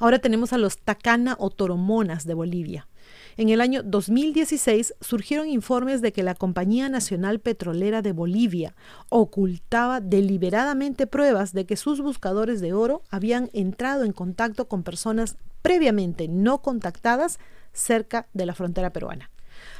Ahora 0.00 0.18
tenemos 0.18 0.54
a 0.54 0.58
los 0.58 0.78
Tacana 0.78 1.36
o 1.38 1.50
Toromonas 1.50 2.26
de 2.26 2.32
Bolivia. 2.32 2.88
En 3.36 3.50
el 3.50 3.60
año 3.60 3.82
2016 3.82 4.94
surgieron 5.00 5.46
informes 5.46 6.00
de 6.00 6.12
que 6.12 6.22
la 6.22 6.34
Compañía 6.34 6.88
Nacional 6.88 7.38
Petrolera 7.38 8.00
de 8.00 8.12
Bolivia 8.12 8.74
ocultaba 9.10 10.00
deliberadamente 10.00 11.06
pruebas 11.06 11.52
de 11.52 11.66
que 11.66 11.76
sus 11.76 12.00
buscadores 12.00 12.62
de 12.62 12.72
oro 12.72 13.02
habían 13.10 13.50
entrado 13.52 14.04
en 14.04 14.12
contacto 14.12 14.68
con 14.68 14.82
personas 14.82 15.36
previamente 15.60 16.28
no 16.28 16.62
contactadas 16.62 17.38
cerca 17.74 18.26
de 18.32 18.46
la 18.46 18.54
frontera 18.54 18.94
peruana. 18.94 19.30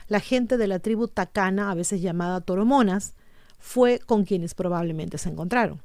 La 0.09 0.21
gente 0.21 0.59
de 0.59 0.67
la 0.67 0.81
tribu 0.81 1.09
Tacana, 1.09 1.71
a 1.71 1.75
veces 1.75 2.03
llamada 2.03 2.43
Toromonas, 2.43 3.15
fue 3.59 4.01
con 4.05 4.25
quienes 4.25 4.53
probablemente 4.55 5.17
se 5.17 5.31
encontraron. 5.31 5.81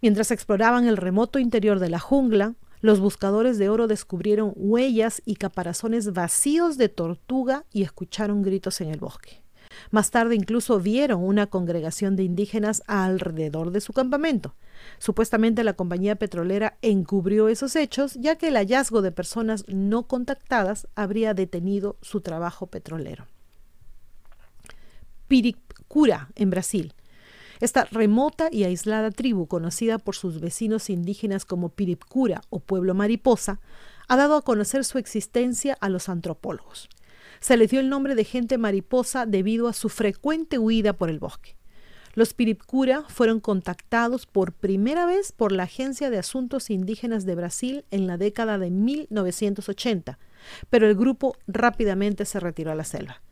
Mientras 0.00 0.30
exploraban 0.30 0.88
el 0.88 0.96
remoto 0.96 1.38
interior 1.38 1.78
de 1.78 1.90
la 1.90 1.98
jungla, 1.98 2.54
los 2.80 3.00
buscadores 3.00 3.58
de 3.58 3.68
oro 3.68 3.86
descubrieron 3.86 4.52
huellas 4.56 5.22
y 5.24 5.36
caparazones 5.36 6.12
vacíos 6.12 6.78
de 6.78 6.88
tortuga 6.88 7.64
y 7.72 7.82
escucharon 7.82 8.42
gritos 8.42 8.80
en 8.80 8.88
el 8.88 8.98
bosque. 8.98 9.42
Más 9.90 10.10
tarde 10.10 10.34
incluso 10.34 10.80
vieron 10.80 11.22
una 11.22 11.46
congregación 11.46 12.16
de 12.16 12.24
indígenas 12.24 12.82
alrededor 12.86 13.70
de 13.70 13.80
su 13.80 13.92
campamento. 13.92 14.54
Supuestamente 14.98 15.64
la 15.64 15.74
compañía 15.74 16.16
petrolera 16.16 16.78
encubrió 16.82 17.48
esos 17.48 17.76
hechos 17.76 18.14
ya 18.14 18.36
que 18.36 18.48
el 18.48 18.56
hallazgo 18.56 19.02
de 19.02 19.12
personas 19.12 19.64
no 19.68 20.04
contactadas 20.04 20.88
habría 20.94 21.34
detenido 21.34 21.96
su 22.02 22.20
trabajo 22.20 22.66
petrolero. 22.66 23.26
Piricura, 25.28 26.30
en 26.34 26.50
Brasil, 26.50 26.94
esta 27.60 27.84
remota 27.84 28.48
y 28.50 28.64
aislada 28.64 29.10
tribu, 29.10 29.46
conocida 29.46 29.98
por 29.98 30.16
sus 30.16 30.40
vecinos 30.40 30.90
indígenas 30.90 31.44
como 31.44 31.68
Piripcura 31.68 32.42
o 32.50 32.60
pueblo 32.60 32.94
mariposa, 32.94 33.60
ha 34.08 34.16
dado 34.16 34.36
a 34.36 34.42
conocer 34.42 34.84
su 34.84 34.98
existencia 34.98 35.76
a 35.80 35.88
los 35.88 36.08
antropólogos. 36.08 36.88
Se 37.40 37.56
les 37.56 37.70
dio 37.70 37.80
el 37.80 37.88
nombre 37.88 38.14
de 38.14 38.24
gente 38.24 38.58
mariposa 38.58 39.26
debido 39.26 39.68
a 39.68 39.72
su 39.72 39.88
frecuente 39.88 40.58
huida 40.58 40.94
por 40.94 41.10
el 41.10 41.18
bosque. 41.18 41.56
Los 42.14 42.34
Piripcura 42.34 43.04
fueron 43.08 43.38
contactados 43.38 44.26
por 44.26 44.52
primera 44.52 45.06
vez 45.06 45.30
por 45.30 45.52
la 45.52 45.62
Agencia 45.62 46.10
de 46.10 46.18
Asuntos 46.18 46.68
Indígenas 46.68 47.24
de 47.24 47.36
Brasil 47.36 47.84
en 47.90 48.08
la 48.08 48.16
década 48.16 48.58
de 48.58 48.70
1980, 48.70 50.18
pero 50.70 50.88
el 50.88 50.96
grupo 50.96 51.36
rápidamente 51.46 52.24
se 52.24 52.40
retiró 52.40 52.72
a 52.72 52.74
la 52.74 52.84
selva. 52.84 53.22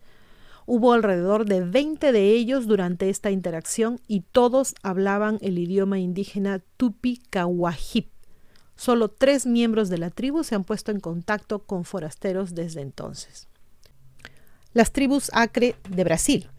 Hubo 0.71 0.93
alrededor 0.93 1.47
de 1.47 1.63
20 1.63 2.13
de 2.13 2.33
ellos 2.33 2.67
durante 2.67 3.09
esta 3.09 3.31
interacción 3.31 4.03
y 4.07 4.21
todos 4.21 4.75
hablaban 4.83 5.39
el 5.41 5.57
idioma 5.57 5.99
indígena 5.99 6.61
tupi. 6.77 7.23
Solo 8.77 9.09
tres 9.09 9.47
miembros 9.47 9.89
de 9.89 9.97
la 9.97 10.11
tribu 10.11 10.45
se 10.45 10.57
han 10.57 10.65
puesto 10.65 10.91
en 10.91 11.01
contacto 11.01 11.61
con 11.61 11.87
forasteros 11.87 12.55
desde 12.55 12.83
entonces. 12.83 13.49
Las 14.75 14.93
tribus 14.93 15.31
Acre 15.33 15.75
de 15.89 16.05
Brasil. 16.05 16.51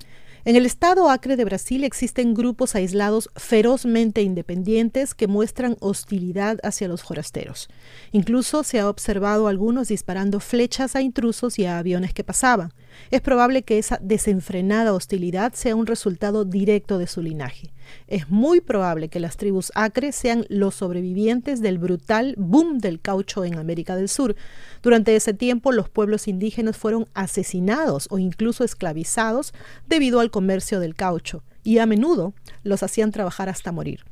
En 0.44 0.56
el 0.56 0.66
estado 0.66 1.12
Acre 1.12 1.36
de 1.36 1.46
Brasil 1.46 1.84
existen 1.84 2.34
grupos 2.34 2.74
aislados 2.74 3.30
ferozmente 3.36 4.24
independientes 4.24 5.13
que 5.13 5.28
muestran 5.28 5.78
hostilidad 5.82 6.58
hacia 6.63 6.88
los 6.88 7.04
forasteros. 7.04 7.68
Incluso 8.12 8.63
se 8.63 8.80
ha 8.80 8.89
observado 8.89 9.48
algunos 9.48 9.89
disparando 9.89 10.39
flechas 10.39 10.96
a 10.96 11.01
intrusos 11.01 11.60
y 11.60 11.66
a 11.66 11.78
aviones 11.78 12.13
que 12.13 12.24
pasaban. 12.24 12.74
Es 13.12 13.22
probable 13.22 13.63
que 13.63 13.79
esa 13.79 14.00
desenfrenada 14.01 14.94
hostilidad 14.94 15.53
sea 15.53 15.75
un 15.75 15.88
resultado 15.88 16.46
directo 16.46 16.98
de 16.98 17.08
su 17.08 17.22
linaje. 17.22 17.72
Es 18.08 18.29
muy 18.29 18.62
probable 18.62 19.10
que 19.10 19.20
las 19.20 19.38
tribus 19.38 19.72
Acre 19.74 20.12
sean 20.12 20.46
los 20.50 20.75
sobrevivientes 20.75 21.62
del 21.62 21.79
brutal 21.79 22.36
boom 22.38 22.77
del 22.77 23.01
caucho 23.01 23.46
en 23.46 23.58
América 23.58 23.96
del 23.96 24.10
Sur. 24.10 24.36
Durante 24.84 25.15
ese 25.15 25.34
tiempo 25.34 25.72
los 25.72 25.89
pueblos 25.89 26.27
indígenas 26.27 26.77
fueron 26.77 27.08
asesinados 27.13 28.08
o 28.12 28.20
incluso 28.20 28.63
esclavizados 28.63 29.53
debido 29.88 30.20
al 30.20 30.32
comercio 30.32 30.79
del 30.79 30.96
caucho 30.96 31.44
y 31.63 31.79
a 31.79 31.86
menudo 31.86 32.34
los 32.63 32.84
hacían 32.84 33.12
trabajar 33.12 33.50
hasta 33.50 33.72
morir. 33.72 34.06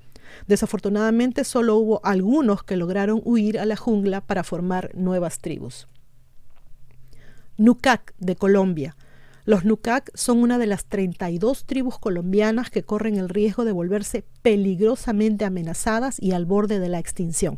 Desafortunadamente 0.48 1.44
solo 1.44 1.78
hubo 1.78 2.02
algunos 2.04 2.64
que 2.64 2.78
lograron 2.78 3.22
huir 3.24 3.60
a 3.60 3.66
la 3.66 3.76
jungla 3.76 4.22
para 4.22 4.44
formar 4.44 4.92
nuevas 4.96 5.40
tribus. 5.40 5.88
Nucac 7.58 8.14
de 8.20 8.36
Colombia. 8.36 8.96
Los 9.46 9.64
Nucac 9.64 10.12
son 10.14 10.40
una 10.40 10.58
de 10.58 10.68
las 10.68 10.86
32 10.86 11.66
tribus 11.66 11.98
colombianas 11.98 12.70
que 12.70 12.84
corren 12.84 13.16
el 13.16 13.30
riesgo 13.30 13.64
de 13.64 13.72
volverse 13.72 14.26
peligrosamente 14.42 15.46
amenazadas 15.46 16.22
y 16.22 16.34
al 16.34 16.46
borde 16.46 16.80
de 16.80 16.90
la 16.90 17.00
extinción. 17.00 17.58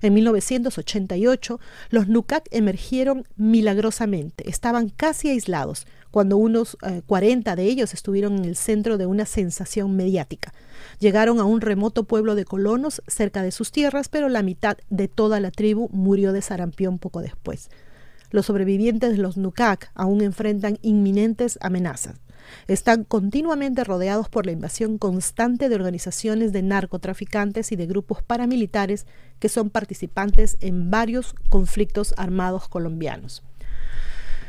En 0.00 0.14
1988, 0.14 1.60
los 1.90 2.08
Nucac 2.08 2.48
emergieron 2.50 3.24
milagrosamente. 3.36 4.48
Estaban 4.48 4.88
casi 4.88 5.28
aislados, 5.28 5.86
cuando 6.10 6.38
unos 6.38 6.78
40 7.04 7.52
eh, 7.52 7.56
de 7.56 7.64
ellos 7.64 7.92
estuvieron 7.92 8.38
en 8.38 8.46
el 8.46 8.56
centro 8.56 8.96
de 8.96 9.04
una 9.04 9.26
sensación 9.26 9.94
mediática. 9.94 10.54
Llegaron 10.98 11.38
a 11.38 11.44
un 11.44 11.60
remoto 11.60 12.04
pueblo 12.04 12.34
de 12.34 12.46
colonos 12.46 13.02
cerca 13.06 13.42
de 13.42 13.52
sus 13.52 13.72
tierras, 13.72 14.08
pero 14.08 14.30
la 14.30 14.42
mitad 14.42 14.78
de 14.88 15.08
toda 15.08 15.38
la 15.40 15.50
tribu 15.50 15.90
murió 15.92 16.32
de 16.32 16.40
sarampión 16.40 16.98
poco 16.98 17.20
después. 17.20 17.68
Los 18.30 18.46
sobrevivientes 18.46 19.12
de 19.12 19.18
los 19.18 19.36
Nukak 19.36 19.90
aún 19.94 20.20
enfrentan 20.20 20.78
inminentes 20.82 21.58
amenazas. 21.60 22.20
Están 22.68 23.04
continuamente 23.04 23.84
rodeados 23.84 24.28
por 24.28 24.46
la 24.46 24.52
invasión 24.52 24.98
constante 24.98 25.68
de 25.68 25.74
organizaciones 25.74 26.52
de 26.52 26.62
narcotraficantes 26.62 27.72
y 27.72 27.76
de 27.76 27.86
grupos 27.86 28.22
paramilitares 28.22 29.06
que 29.38 29.48
son 29.48 29.70
participantes 29.70 30.56
en 30.60 30.90
varios 30.90 31.34
conflictos 31.48 32.14
armados 32.16 32.68
colombianos. 32.68 33.42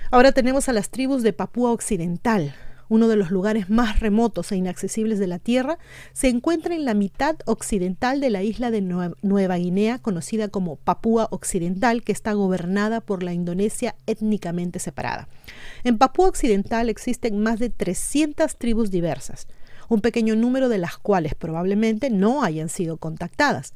Ahora 0.10 0.32
tenemos 0.32 0.70
a 0.70 0.74
las 0.74 0.90
tribus 0.90 1.22
de 1.24 1.34
Papúa 1.34 1.72
Occidental, 1.72 2.56
uno 2.90 3.08
de 3.08 3.16
los 3.16 3.32
lugares 3.32 3.70
más 3.70 4.00
remotos 4.00 4.52
e 4.52 4.56
inaccesibles 4.56 5.20
de 5.20 5.28
la 5.28 5.40
Tierra, 5.40 5.78
se 6.14 6.30
encuentra 6.30 6.76
en 6.76 6.86
la 6.86 6.94
mitad 6.94 7.36
occidental 7.46 8.20
de 8.22 8.30
la 8.30 8.44
isla 8.44 8.72
de 8.72 8.82
Nueva 8.82 9.58
Guinea, 9.58 10.00
conocida 10.00 10.48
como 10.48 10.78
Papúa 10.78 11.28
Occidental, 11.32 12.04
que 12.04 12.12
está 12.12 12.34
gobernada 12.34 13.02
por 13.02 13.24
la 13.24 13.34
Indonesia 13.34 13.96
étnicamente 14.06 14.80
separada. 14.80 15.28
En 15.84 15.98
Papúa 15.98 16.28
Occidental 16.28 16.90
existen 16.90 17.40
más 17.40 17.60
de 17.60 17.70
300 17.70 18.56
tribus 18.58 18.92
diversas, 18.92 19.48
un 19.90 20.02
pequeño 20.02 20.36
número 20.36 20.70
de 20.70 20.78
las 20.78 20.98
cuales 20.98 21.36
probablemente 21.36 22.10
no 22.10 22.44
hayan 22.44 22.70
sido 22.70 22.98
contactadas. 22.98 23.74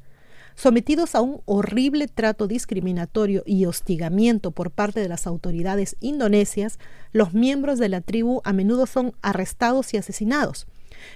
Sometidos 0.56 1.16
a 1.16 1.22
un 1.22 1.42
horrible 1.46 2.08
trato 2.08 2.48
discriminatorio 2.48 3.44
y 3.46 3.66
hostigamiento 3.66 4.52
por 4.52 4.72
parte 4.72 5.00
de 5.00 5.10
las 5.10 5.28
autoridades 5.28 5.96
indonesias, 6.00 6.78
los 7.14 7.34
miembros 7.34 7.80
de 7.80 7.90
la 7.90 8.02
tribu 8.02 8.42
a 8.44 8.54
menudo 8.54 8.86
son 8.86 9.14
arrestados 9.22 9.94
y 9.94 9.98
asesinados. 9.98 10.68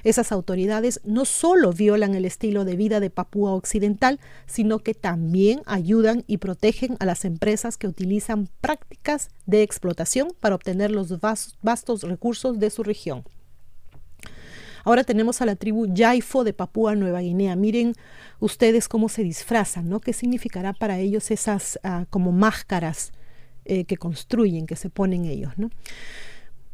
Esas 0.04 0.32
autoridades 0.32 1.00
no 1.04 1.26
solo 1.26 1.72
violan 1.72 2.16
el 2.16 2.26
estilo 2.26 2.66
de 2.66 2.76
vida 2.76 3.00
de 3.00 3.12
Papúa 3.12 3.54
Occidental, 3.54 4.20
sino 4.48 4.80
que 4.80 4.94
también 4.96 5.62
ayudan 5.66 6.24
y 6.26 6.38
protegen 6.38 6.98
a 7.00 7.06
las 7.06 7.24
empresas 7.26 7.78
que 7.78 7.88
utilizan 7.88 8.50
prácticas 8.62 9.30
de 9.46 9.62
explotación 9.62 10.30
para 10.40 10.56
obtener 10.56 10.90
los 10.90 11.14
vastos 11.62 12.02
recursos 12.02 12.58
de 12.58 12.70
su 12.70 12.82
región. 12.84 13.24
Ahora 14.86 15.04
tenemos 15.04 15.42
a 15.42 15.46
la 15.48 15.56
tribu 15.56 15.88
Yaifo 15.88 16.44
de 16.44 16.54
Papúa 16.54 16.96
Nueva 16.96 17.20
Guinea. 17.20 17.56
Miren 17.56 17.94
ustedes 18.40 18.88
cómo 18.88 19.10
se 19.10 19.24
disfrazan, 19.24 19.90
¿no? 19.90 20.00
¿Qué 20.00 20.14
significará 20.14 20.74
para 20.74 21.00
ellos 21.00 21.32
esas 21.32 21.80
ah, 21.84 22.06
como 22.12 22.32
máscaras 22.32 23.12
eh, 23.66 23.86
que 23.86 23.98
construyen, 23.98 24.68
que 24.68 24.76
se 24.76 24.92
ponen 24.92 25.26
ellos, 25.26 25.54
¿no? 25.58 25.72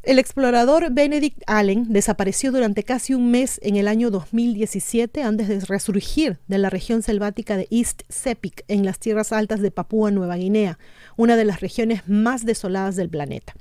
El 0.04 0.18
explorador 0.18 0.92
Benedict 0.92 1.44
Allen 1.46 1.94
desapareció 1.94 2.52
durante 2.52 2.82
casi 2.82 3.14
un 3.14 3.30
mes 3.30 3.60
en 3.62 3.76
el 3.76 3.88
año 3.88 4.10
2017 4.10 5.22
antes 5.22 5.48
de 5.48 5.60
resurgir 5.60 6.40
de 6.48 6.58
la 6.58 6.72
región 6.72 7.04
selvática 7.04 7.56
de 7.56 7.68
East 7.70 8.02
Sepik 8.10 8.66
en 8.68 8.84
las 8.84 8.98
tierras 8.98 9.32
altas 9.32 9.62
de 9.62 9.70
Papúa 9.70 10.10
Nueva 10.10 10.38
Guinea, 10.38 10.80
una 11.18 11.36
de 11.36 11.46
las 11.46 11.62
regiones 11.62 12.02
más 12.08 12.48
desoladas 12.48 12.96
del 12.96 13.10
planeta. 13.10 13.54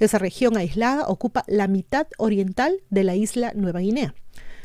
Esa 0.00 0.18
región 0.18 0.56
aislada 0.56 1.06
ocupa 1.06 1.44
la 1.46 1.68
mitad 1.68 2.08
oriental 2.18 2.80
de 2.90 3.04
la 3.04 3.14
isla 3.14 3.52
Nueva 3.54 3.78
Guinea. 3.78 4.16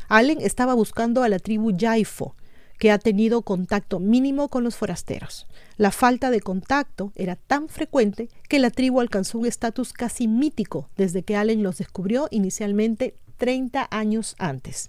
Allen 0.08 0.38
estaba 0.40 0.74
buscando 0.74 1.22
a 1.22 1.28
la 1.28 1.38
tribu 1.38 1.70
Yaifo, 1.70 2.34
que 2.80 2.90
ha 2.90 2.98
tenido 2.98 3.42
contacto 3.42 4.00
mínimo 4.00 4.48
con 4.48 4.64
los 4.64 4.74
forasteros. 4.74 5.46
La 5.76 5.90
falta 5.90 6.30
de 6.30 6.40
contacto 6.40 7.12
era 7.14 7.36
tan 7.36 7.68
frecuente 7.68 8.30
que 8.48 8.58
la 8.58 8.70
tribu 8.70 9.00
alcanzó 9.00 9.38
un 9.38 9.44
estatus 9.44 9.92
casi 9.92 10.26
mítico 10.26 10.88
desde 10.96 11.22
que 11.22 11.36
Allen 11.36 11.62
los 11.62 11.76
descubrió 11.76 12.26
inicialmente 12.30 13.14
30 13.36 13.86
años 13.90 14.34
antes. 14.38 14.88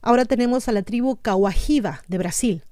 Ahora 0.00 0.24
tenemos 0.24 0.68
a 0.68 0.72
la 0.72 0.82
tribu 0.82 1.16
Kawajiba 1.16 2.02
de 2.08 2.18
Brasil, 2.18 2.62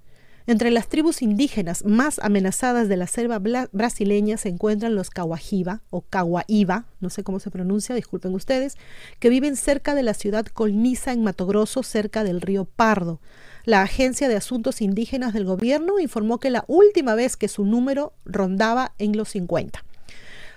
entre 0.51 0.73
las 0.73 0.89
tribus 0.89 1.23
indígenas 1.23 1.85
más 1.85 2.19
amenazadas 2.19 2.89
de 2.89 2.97
la 2.97 3.07
selva 3.07 3.39
brasileña 3.71 4.37
se 4.37 4.49
encuentran 4.49 4.97
los 4.97 5.09
Kawajiba 5.11 5.83
o 5.91 6.01
Kawaiba, 6.01 6.87
no 6.99 7.09
sé 7.09 7.23
cómo 7.23 7.39
se 7.39 7.53
pronuncia, 7.53 7.95
disculpen 7.95 8.35
ustedes, 8.35 8.77
que 9.21 9.29
viven 9.29 9.55
cerca 9.55 9.95
de 9.95 10.03
la 10.03 10.13
ciudad 10.13 10.47
Colniza 10.47 11.13
en 11.13 11.23
Mato 11.23 11.47
Grosso, 11.47 11.85
cerca 11.85 12.25
del 12.25 12.41
río 12.41 12.65
Pardo. 12.65 13.21
La 13.65 13.83
Agencia 13.83 14.29
de 14.29 14.37
Asuntos 14.37 14.81
Indígenas 14.81 15.35
del 15.35 15.45
gobierno 15.45 15.99
informó 16.01 16.39
que 16.41 16.49
la 16.49 16.65
última 16.67 17.15
vez 17.15 17.37
que 17.37 17.47
su 17.47 17.67
número 17.67 18.15
rondaba 18.25 18.93
en 18.99 19.17
los 19.17 19.29
50. 19.31 19.85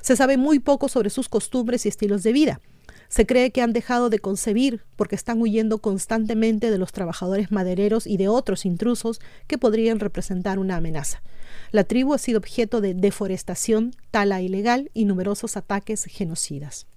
Se 0.02 0.16
sabe 0.16 0.38
muy 0.38 0.60
poco 0.60 0.88
sobre 0.88 1.10
sus 1.10 1.28
costumbres 1.28 1.86
y 1.86 1.90
estilos 1.90 2.24
de 2.24 2.32
vida. 2.32 2.62
Se 3.10 3.26
cree 3.26 3.52
que 3.52 3.62
han 3.62 3.74
dejado 3.74 4.10
de 4.10 4.20
concebir 4.20 4.84
porque 4.96 5.16
están 5.16 5.42
huyendo 5.42 5.80
constantemente 5.80 6.72
de 6.72 6.78
los 6.78 6.94
trabajadores 6.94 7.52
madereros 7.52 8.08
y 8.08 8.18
de 8.18 8.30
otros 8.30 8.66
intrusos 8.66 9.20
que 9.48 9.58
podrían 9.58 10.00
representar 10.00 10.58
una 10.58 10.78
amenaza. 10.78 11.22
La 11.72 11.84
tribu 11.84 12.14
ha 12.14 12.18
sido 12.18 12.40
objeto 12.40 12.80
de 12.80 12.94
deforestación, 12.94 13.92
tala 14.12 14.42
ilegal 14.42 14.90
y 14.94 15.06
numerosos 15.06 15.58
ataques 15.58 16.06
genocidas. 16.06 16.88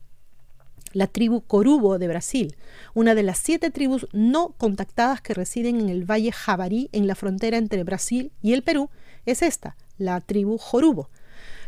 La 0.93 1.07
tribu 1.07 1.43
Corubo 1.43 1.99
de 1.99 2.09
Brasil, 2.09 2.57
una 2.95 3.15
de 3.15 3.23
las 3.23 3.39
siete 3.39 3.71
tribus 3.71 4.07
no 4.13 4.55
contactadas 4.57 5.21
que 5.21 5.35
residen 5.35 5.81
en 5.81 5.89
el 5.89 6.11
Valle 6.11 6.33
Jabarí 6.33 6.89
en 6.93 7.07
la 7.07 7.15
frontera 7.15 7.59
entre 7.59 7.85
Brasil 7.85 8.33
y 8.43 8.53
el 8.53 8.63
Perú, 8.63 8.91
es 9.27 9.43
esta, 9.43 9.77
la 9.99 10.21
tribu 10.21 10.59
Jorubo. 10.59 11.11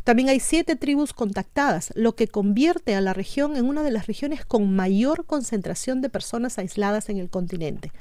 También 0.04 0.30
hay 0.30 0.40
siete 0.40 0.76
tribus 0.76 1.12
contactadas, 1.12 1.92
lo 1.94 2.14
que 2.14 2.28
convierte 2.28 2.94
a 2.94 3.02
la 3.02 3.12
región 3.12 3.56
en 3.56 3.66
una 3.66 3.82
de 3.82 3.90
las 3.90 4.06
regiones 4.06 4.44
con 4.46 4.74
mayor 4.74 5.26
concentración 5.26 6.00
de 6.00 6.08
personas 6.08 6.58
aisladas 6.58 7.10
en 7.10 7.18
el 7.18 7.28
continente. 7.28 7.92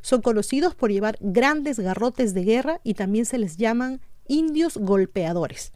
Son 0.00 0.22
conocidos 0.22 0.76
por 0.76 0.92
llevar 0.92 1.18
grandes 1.20 1.80
garrotes 1.80 2.34
de 2.34 2.44
guerra 2.44 2.80
y 2.84 2.94
también 2.94 3.24
se 3.24 3.38
les 3.38 3.56
llaman 3.56 4.00
indios 4.28 4.76
golpeadores. 4.76 5.72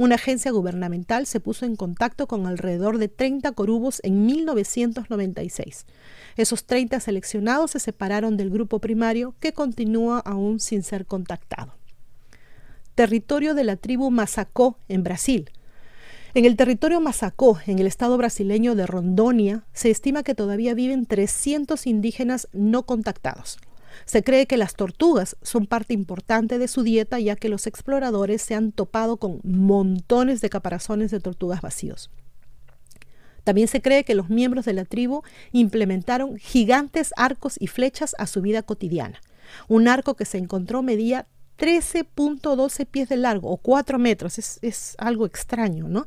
Una 0.00 0.14
agencia 0.14 0.50
gubernamental 0.50 1.26
se 1.26 1.40
puso 1.40 1.66
en 1.66 1.76
contacto 1.76 2.26
con 2.26 2.46
alrededor 2.46 2.96
de 2.96 3.08
30 3.08 3.52
corubos 3.52 4.00
en 4.02 4.24
1996. 4.24 5.84
Esos 6.38 6.64
30 6.64 7.00
seleccionados 7.00 7.72
se 7.72 7.80
separaron 7.80 8.38
del 8.38 8.48
grupo 8.48 8.78
primario 8.78 9.34
que 9.40 9.52
continúa 9.52 10.20
aún 10.20 10.58
sin 10.58 10.84
ser 10.84 11.04
contactado 11.04 11.74
territorio 12.94 13.54
de 13.54 13.64
la 13.64 13.76
tribu 13.76 14.10
Masacó 14.10 14.78
en 14.88 15.02
Brasil. 15.02 15.50
En 16.34 16.46
el 16.46 16.56
territorio 16.56 17.00
Masacó, 17.00 17.58
en 17.66 17.78
el 17.78 17.86
estado 17.86 18.16
brasileño 18.16 18.74
de 18.74 18.86
Rondônia, 18.86 19.64
se 19.72 19.90
estima 19.90 20.22
que 20.22 20.34
todavía 20.34 20.74
viven 20.74 21.04
300 21.04 21.86
indígenas 21.86 22.48
no 22.52 22.84
contactados. 22.84 23.58
Se 24.04 24.22
cree 24.22 24.46
que 24.46 24.56
las 24.56 24.74
tortugas 24.74 25.36
son 25.42 25.66
parte 25.66 25.94
importante 25.94 26.58
de 26.58 26.68
su 26.68 26.82
dieta 26.82 27.18
ya 27.18 27.36
que 27.36 27.48
los 27.48 27.66
exploradores 27.66 28.42
se 28.42 28.54
han 28.54 28.72
topado 28.72 29.16
con 29.16 29.40
montones 29.42 30.40
de 30.40 30.50
caparazones 30.50 31.10
de 31.10 31.20
tortugas 31.20 31.60
vacíos. 31.60 32.10
También 33.44 33.68
se 33.68 33.80
cree 33.80 34.04
que 34.04 34.14
los 34.14 34.28
miembros 34.28 34.64
de 34.64 34.74
la 34.74 34.84
tribu 34.84 35.22
implementaron 35.52 36.36
gigantes 36.36 37.12
arcos 37.16 37.56
y 37.58 37.66
flechas 37.66 38.14
a 38.18 38.26
su 38.26 38.42
vida 38.42 38.62
cotidiana. 38.62 39.20
Un 39.68 39.88
arco 39.88 40.14
que 40.14 40.24
se 40.24 40.38
encontró 40.38 40.82
medía 40.82 41.26
13.12 41.58 42.86
pies 42.86 43.08
de 43.10 43.18
largo 43.18 43.50
o 43.50 43.58
4 43.58 43.98
metros. 43.98 44.38
Es, 44.38 44.94
algo 44.98 45.26
extraño, 45.26 45.88
¿no? 45.88 46.06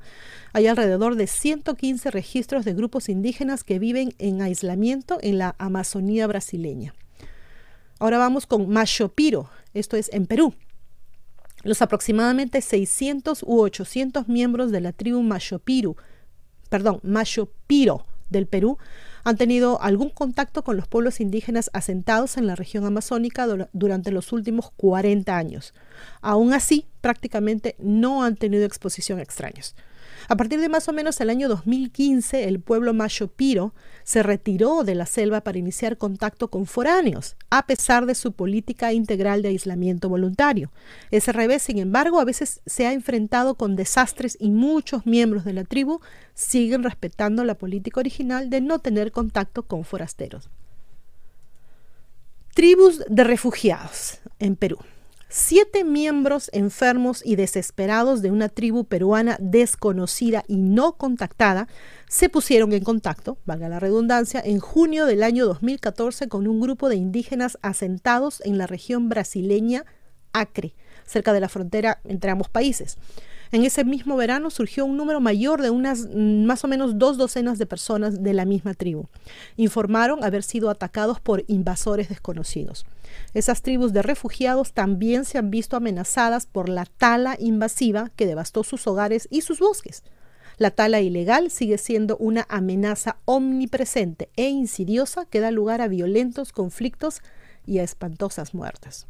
Hay 0.51 0.67
alrededor 0.67 1.15
de 1.15 1.27
115 1.27 2.10
registros 2.12 2.65
de 2.65 2.73
grupos 2.73 3.07
indígenas 3.07 3.63
que 3.63 3.77
viven 3.77 4.15
en 4.17 4.41
aislamiento 4.41 5.19
en 5.21 5.38
la 5.38 5.55
Amazonía 5.60 6.25
brasileña. 6.25 6.95
Ahora 8.03 8.17
vamos 8.17 8.45
con 8.45 8.67
Machopiro, 8.67 9.49
esto 9.73 9.95
es 9.95 10.09
en 10.11 10.25
Perú. 10.25 10.53
Los 11.63 11.81
aproximadamente 11.81 12.59
600 12.59 13.43
u 13.43 13.61
800 13.61 14.27
miembros 14.27 14.71
de 14.71 14.81
la 14.81 14.91
tribu 14.91 15.23
Machopiro, 15.23 15.95
perdón, 16.67 16.99
Machopiro 17.03 18.05
del 18.29 18.45
Perú 18.45 18.77
han 19.23 19.37
tenido 19.37 19.81
algún 19.81 20.09
contacto 20.09 20.65
con 20.65 20.75
los 20.75 20.85
pueblos 20.89 21.21
indígenas 21.21 21.69
asentados 21.71 22.35
en 22.35 22.45
la 22.45 22.57
región 22.57 22.83
amazónica 22.83 23.47
durante 23.71 24.11
los 24.11 24.33
últimos 24.33 24.71
40 24.75 25.37
años. 25.37 25.73
Aún 26.19 26.51
así, 26.51 26.85
prácticamente 26.99 27.77
no 27.79 28.25
han 28.25 28.35
tenido 28.35 28.65
exposición 28.65 29.19
a 29.19 29.21
extraños. 29.21 29.75
A 30.27 30.38
partir 30.38 30.59
de 30.59 30.69
más 30.69 30.88
o 30.88 30.93
menos 30.93 31.19
el 31.19 31.29
año 31.29 31.49
2015, 31.49 32.47
el 32.47 32.59
pueblo 32.59 32.93
Machopiro 32.93 33.73
se 34.03 34.23
retiró 34.23 34.83
de 34.83 34.95
la 34.95 35.05
selva 35.05 35.41
para 35.41 35.57
iniciar 35.57 35.97
contacto 35.97 36.49
con 36.49 36.65
foráneos, 36.65 37.36
a 37.49 37.65
pesar 37.65 38.05
de 38.05 38.15
su 38.15 38.31
política 38.31 38.93
integral 38.93 39.41
de 39.41 39.49
aislamiento 39.49 40.09
voluntario. 40.09 40.71
Ese 41.12 41.31
revés, 41.31 41.63
sin 41.63 41.77
embargo, 41.77 42.19
a 42.19 42.25
veces 42.25 42.62
se 42.65 42.88
ha 42.88 42.93
enfrentado 42.93 43.55
con 43.55 43.75
desastres 43.75 44.38
y 44.39 44.49
muchos 44.49 45.05
miembros 45.05 45.43
de 45.45 45.53
la 45.53 45.63
tribu 45.63 45.99
siguen 46.33 46.83
respetando 46.83 47.43
la 47.43 47.55
política 47.55 47.99
original 47.99 48.49
de 48.49 48.62
no 48.62 48.79
tener 48.79 49.12
contacto 49.12 49.63
con 49.63 49.83
forasteros. 49.83 50.49
Tribus 52.53 53.03
de 53.09 53.23
refugiados 53.23 54.19
en 54.39 54.55
Perú. 54.55 54.77
Siete 55.35 55.83
miembros 55.83 56.51
enfermos 56.53 57.23
y 57.25 57.37
desesperados 57.37 58.21
de 58.21 58.29
una 58.29 58.49
tribu 58.49 58.83
peruana 58.85 59.35
desconocida 59.39 60.43
y 60.47 60.57
no 60.57 60.95
contactada 60.95 61.67
se 62.07 62.29
pusieron 62.29 62.71
en 62.71 62.83
contacto, 62.83 63.39
valga 63.43 63.67
la 63.67 63.79
redundancia, 63.79 64.43
en 64.45 64.59
junio 64.59 65.07
del 65.07 65.23
año 65.23 65.47
2014 65.47 66.27
con 66.27 66.45
un 66.45 66.61
grupo 66.61 66.87
de 66.87 66.97
indígenas 66.97 67.57
asentados 67.63 68.43
en 68.45 68.59
la 68.59 68.67
región 68.67 69.09
brasileña 69.09 69.85
Acre, 70.33 70.75
cerca 71.03 71.33
de 71.33 71.39
la 71.39 71.49
frontera 71.49 71.99
entre 72.03 72.29
ambos 72.29 72.49
países. 72.49 72.99
En 73.53 73.63
ese 73.65 73.85
mismo 73.85 74.17
verano 74.17 74.49
surgió 74.49 74.83
un 74.83 74.97
número 74.97 75.21
mayor 75.21 75.61
de 75.61 75.69
unas 75.69 76.07
mm, 76.11 76.43
más 76.43 76.63
o 76.63 76.67
menos 76.67 76.97
dos 76.97 77.17
docenas 77.17 77.59
de 77.59 77.67
personas 77.67 78.23
de 78.23 78.33
la 78.33 78.45
misma 78.45 78.73
tribu. 78.73 79.09
Informaron 79.57 80.23
haber 80.23 80.41
sido 80.41 80.71
atacados 80.71 81.19
por 81.19 81.43
invasores 81.47 82.09
desconocidos. 82.09 82.83
Esas 83.35 83.61
tribus 83.61 83.93
de 83.93 84.01
refugiados 84.01 84.73
también 84.73 85.23
se 85.23 85.37
han 85.37 85.51
visto 85.51 85.77
amenazadas 85.77 86.47
por 86.47 86.67
la 86.67 86.85
tala 86.85 87.37
invasiva 87.39 88.09
que 88.15 88.25
devastó 88.25 88.63
sus 88.63 88.87
hogares 88.87 89.27
y 89.29 89.41
sus 89.41 89.59
bosques. 89.59 90.01
La 90.57 90.71
tala 90.71 91.01
ilegal 91.01 91.51
sigue 91.51 91.77
siendo 91.77 92.17
una 92.17 92.47
amenaza 92.49 93.17
omnipresente 93.25 94.29
e 94.35 94.49
insidiosa 94.49 95.27
que 95.27 95.41
da 95.41 95.51
lugar 95.51 95.79
a 95.81 95.87
violentos 95.87 96.53
conflictos 96.53 97.21
y 97.67 97.77
a 97.77 97.83
espantosas 97.83 98.55
muertes. 98.55 99.05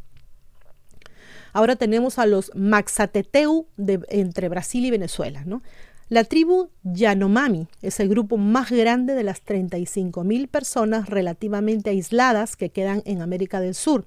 Ahora 1.53 1.75
tenemos 1.75 2.17
a 2.17 2.25
los 2.25 2.51
Maxateteu 2.55 3.67
de, 3.77 4.01
entre 4.09 4.49
Brasil 4.49 4.83
y 4.83 4.91
Venezuela. 4.91 5.43
¿no? 5.45 5.61
La 6.09 6.23
tribu 6.23 6.69
Yanomami 6.83 7.67
es 7.83 7.99
el 7.99 8.09
grupo 8.09 8.37
más 8.37 8.71
grande 8.71 9.13
de 9.13 9.23
las 9.23 9.45
35.000 9.45 10.47
personas 10.47 11.09
relativamente 11.09 11.91
aisladas 11.91 12.55
que 12.55 12.69
quedan 12.69 13.03
en 13.05 13.21
América 13.21 13.61
del 13.61 13.75
Sur. 13.75 14.05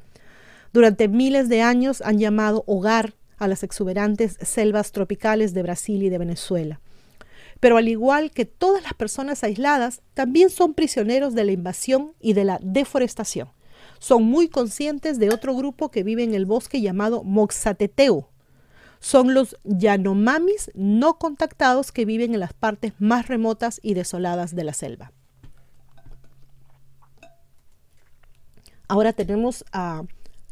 Durante 0.73 1.09
miles 1.09 1.49
de 1.49 1.63
años 1.63 2.03
han 2.03 2.19
llamado 2.19 2.65
hogar 2.67 3.15
a 3.39 3.47
las 3.47 3.63
exuberantes 3.63 4.37
selvas 4.43 4.91
tropicales 4.93 5.55
de 5.55 5.63
Brasil 5.63 6.03
y 6.03 6.09
de 6.09 6.19
Venezuela. 6.19 6.81
Pero 7.61 7.77
al 7.77 7.89
igual 7.89 8.33
que 8.33 8.45
todas 8.45 8.83
las 8.83 8.95
personas 8.95 9.45
aisladas, 9.45 10.03
también 10.15 10.51
son 10.51 10.75
prisioneros 10.75 11.35
de 11.35 11.45
la 11.45 11.53
invasión 11.53 12.13
y 12.21 12.33
de 12.35 12.45
la 12.45 12.59
deforestación 12.61 13.49
son 13.99 14.25
muy 14.25 14.49
conscientes 14.49 15.19
de 15.19 15.31
otro 15.31 15.55
grupo 15.55 15.91
que 15.91 16.03
vive 16.03 16.23
en 16.23 16.35
el 16.35 16.47
bosque 16.47 16.81
llamado 16.81 17.25
Moxateteu. 17.25 18.27
Son 19.01 19.35
los 19.35 19.57
Yanomamis 19.65 20.71
no 20.75 21.19
contactados 21.19 21.93
que 21.93 22.05
viven 22.05 22.35
en 22.35 22.41
las 22.41 22.53
partes 22.53 22.93
más 22.99 23.29
remotas 23.29 23.79
y 23.83 23.95
desoladas 23.95 24.55
de 24.55 24.65
la 24.65 24.73
selva. 24.73 25.13
Ahora 28.89 29.13
tenemos 29.13 29.65
a 29.73 30.03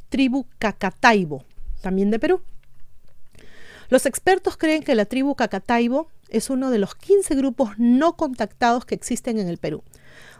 tribu 0.08 0.46
Cacataibo, 0.58 1.44
también 1.80 2.10
de 2.10 2.18
Perú. 2.18 2.40
Los 3.90 4.06
expertos 4.06 4.56
creen 4.56 4.82
que 4.82 4.94
la 4.94 5.04
tribu 5.04 5.34
Cacataibo 5.34 6.08
es 6.28 6.50
uno 6.50 6.70
de 6.70 6.78
los 6.78 6.94
15 6.94 7.34
grupos 7.36 7.70
no 7.78 8.16
contactados 8.16 8.84
que 8.84 8.94
existen 8.94 9.38
en 9.38 9.48
el 9.48 9.58
Perú. 9.58 9.82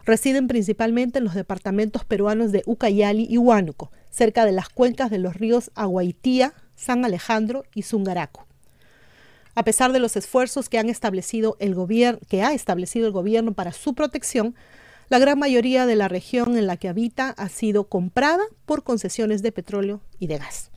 Residen 0.05 0.47
principalmente 0.47 1.19
en 1.19 1.25
los 1.25 1.33
departamentos 1.33 2.05
peruanos 2.05 2.51
de 2.51 2.63
Ucayali 2.65 3.27
y 3.29 3.37
Huánuco, 3.37 3.91
cerca 4.09 4.45
de 4.45 4.51
las 4.51 4.69
cuencas 4.69 5.09
de 5.09 5.17
los 5.17 5.35
ríos 5.35 5.71
Aguaitía, 5.75 6.53
San 6.75 7.05
Alejandro 7.05 7.63
y 7.73 7.83
Zungaraco. 7.83 8.45
A 9.55 9.63
pesar 9.63 9.93
de 9.93 9.99
los 9.99 10.17
esfuerzos 10.17 10.67
que, 10.67 10.77
han 10.77 10.87
que 10.87 12.43
ha 12.43 12.53
establecido 12.53 13.07
el 13.07 13.13
gobierno 13.13 13.53
para 13.53 13.71
su 13.71 13.93
protección, 13.93 14.55
La 15.07 15.19
gran 15.19 15.37
mayoría 15.37 15.85
de 15.85 15.95
la 15.95 16.07
región 16.07 16.57
en 16.57 16.65
la 16.65 16.77
que 16.77 16.89
habita 16.89 17.29
ha 17.37 17.47
sido 17.47 17.83
comprada 17.83 18.43
por 18.65 18.83
concesiones 18.83 19.43
de 19.43 19.51
petróleo 19.51 20.01
y 20.17 20.25
de 20.25 20.39
gas. 20.39 20.71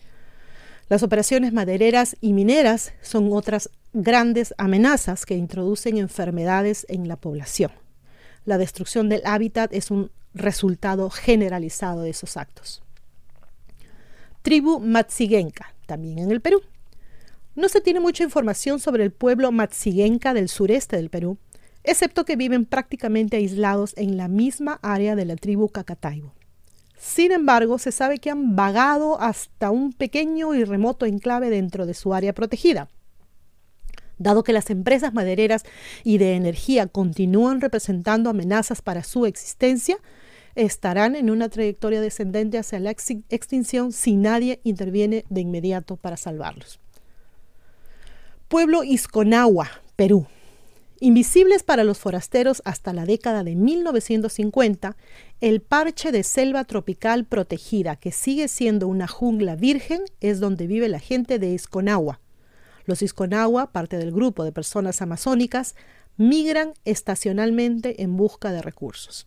Las 0.90 1.02
operaciones 1.02 1.54
madereras 1.54 2.16
y 2.20 2.34
mineras 2.34 2.92
son 3.00 3.32
otras 3.32 3.70
grandes 3.94 4.54
amenazas 4.58 5.24
que 5.24 5.34
introducen 5.34 5.96
enfermedades 5.96 6.84
en 6.90 7.08
la 7.08 7.16
población. 7.16 7.72
La 8.48 8.56
destrucción 8.56 9.10
del 9.10 9.20
hábitat 9.26 9.74
es 9.74 9.90
un 9.90 10.10
resultado 10.32 11.10
generalizado 11.10 12.00
de 12.00 12.08
esos 12.08 12.38
actos. 12.38 12.82
Tribu 14.40 14.80
Matsigenka, 14.80 15.74
también 15.84 16.18
en 16.18 16.30
el 16.30 16.40
Perú. 16.40 16.62
No 17.56 17.68
se 17.68 17.82
tiene 17.82 18.00
mucha 18.00 18.24
información 18.24 18.80
sobre 18.80 19.04
el 19.04 19.12
pueblo 19.12 19.52
Matsigenka 19.52 20.32
del 20.32 20.48
sureste 20.48 20.96
del 20.96 21.10
Perú, 21.10 21.36
excepto 21.84 22.24
que 22.24 22.36
viven 22.36 22.64
prácticamente 22.64 23.36
aislados 23.36 23.92
en 23.98 24.16
la 24.16 24.28
misma 24.28 24.78
área 24.80 25.14
de 25.14 25.26
la 25.26 25.36
tribu 25.36 25.68
Cacataibo. 25.68 26.32
Sin 26.96 27.32
embargo, 27.32 27.78
se 27.78 27.92
sabe 27.92 28.16
que 28.16 28.30
han 28.30 28.56
vagado 28.56 29.20
hasta 29.20 29.70
un 29.70 29.92
pequeño 29.92 30.54
y 30.54 30.64
remoto 30.64 31.04
enclave 31.04 31.50
dentro 31.50 31.84
de 31.84 31.92
su 31.92 32.14
área 32.14 32.32
protegida. 32.32 32.88
Dado 34.18 34.42
que 34.42 34.52
las 34.52 34.70
empresas 34.70 35.14
madereras 35.14 35.64
y 36.04 36.18
de 36.18 36.34
energía 36.34 36.86
continúan 36.86 37.60
representando 37.60 38.30
amenazas 38.30 38.82
para 38.82 39.04
su 39.04 39.26
existencia, 39.26 39.98
estarán 40.54 41.14
en 41.14 41.30
una 41.30 41.48
trayectoria 41.48 42.00
descendente 42.00 42.58
hacia 42.58 42.80
la 42.80 42.90
extinción 42.90 43.92
si 43.92 44.16
nadie 44.16 44.60
interviene 44.64 45.24
de 45.28 45.40
inmediato 45.40 45.96
para 45.96 46.16
salvarlos. 46.16 46.80
Pueblo 48.48 48.82
Isconagua, 48.82 49.68
Perú. 49.94 50.26
Invisibles 51.00 51.62
para 51.62 51.84
los 51.84 51.98
forasteros 51.98 52.60
hasta 52.64 52.92
la 52.92 53.04
década 53.04 53.44
de 53.44 53.54
1950, 53.54 54.96
el 55.40 55.60
parche 55.60 56.10
de 56.10 56.24
selva 56.24 56.64
tropical 56.64 57.24
protegida, 57.24 57.94
que 57.94 58.10
sigue 58.10 58.48
siendo 58.48 58.88
una 58.88 59.06
jungla 59.06 59.54
virgen, 59.54 60.00
es 60.20 60.40
donde 60.40 60.66
vive 60.66 60.88
la 60.88 60.98
gente 60.98 61.38
de 61.38 61.50
Isconagua. 61.50 62.20
Los 62.88 63.02
Isconagua, 63.02 63.70
parte 63.70 63.98
del 63.98 64.12
grupo 64.12 64.44
de 64.44 64.50
personas 64.50 65.02
amazónicas, 65.02 65.74
migran 66.16 66.72
estacionalmente 66.86 68.02
en 68.02 68.16
busca 68.16 68.50
de 68.50 68.62
recursos. 68.62 69.26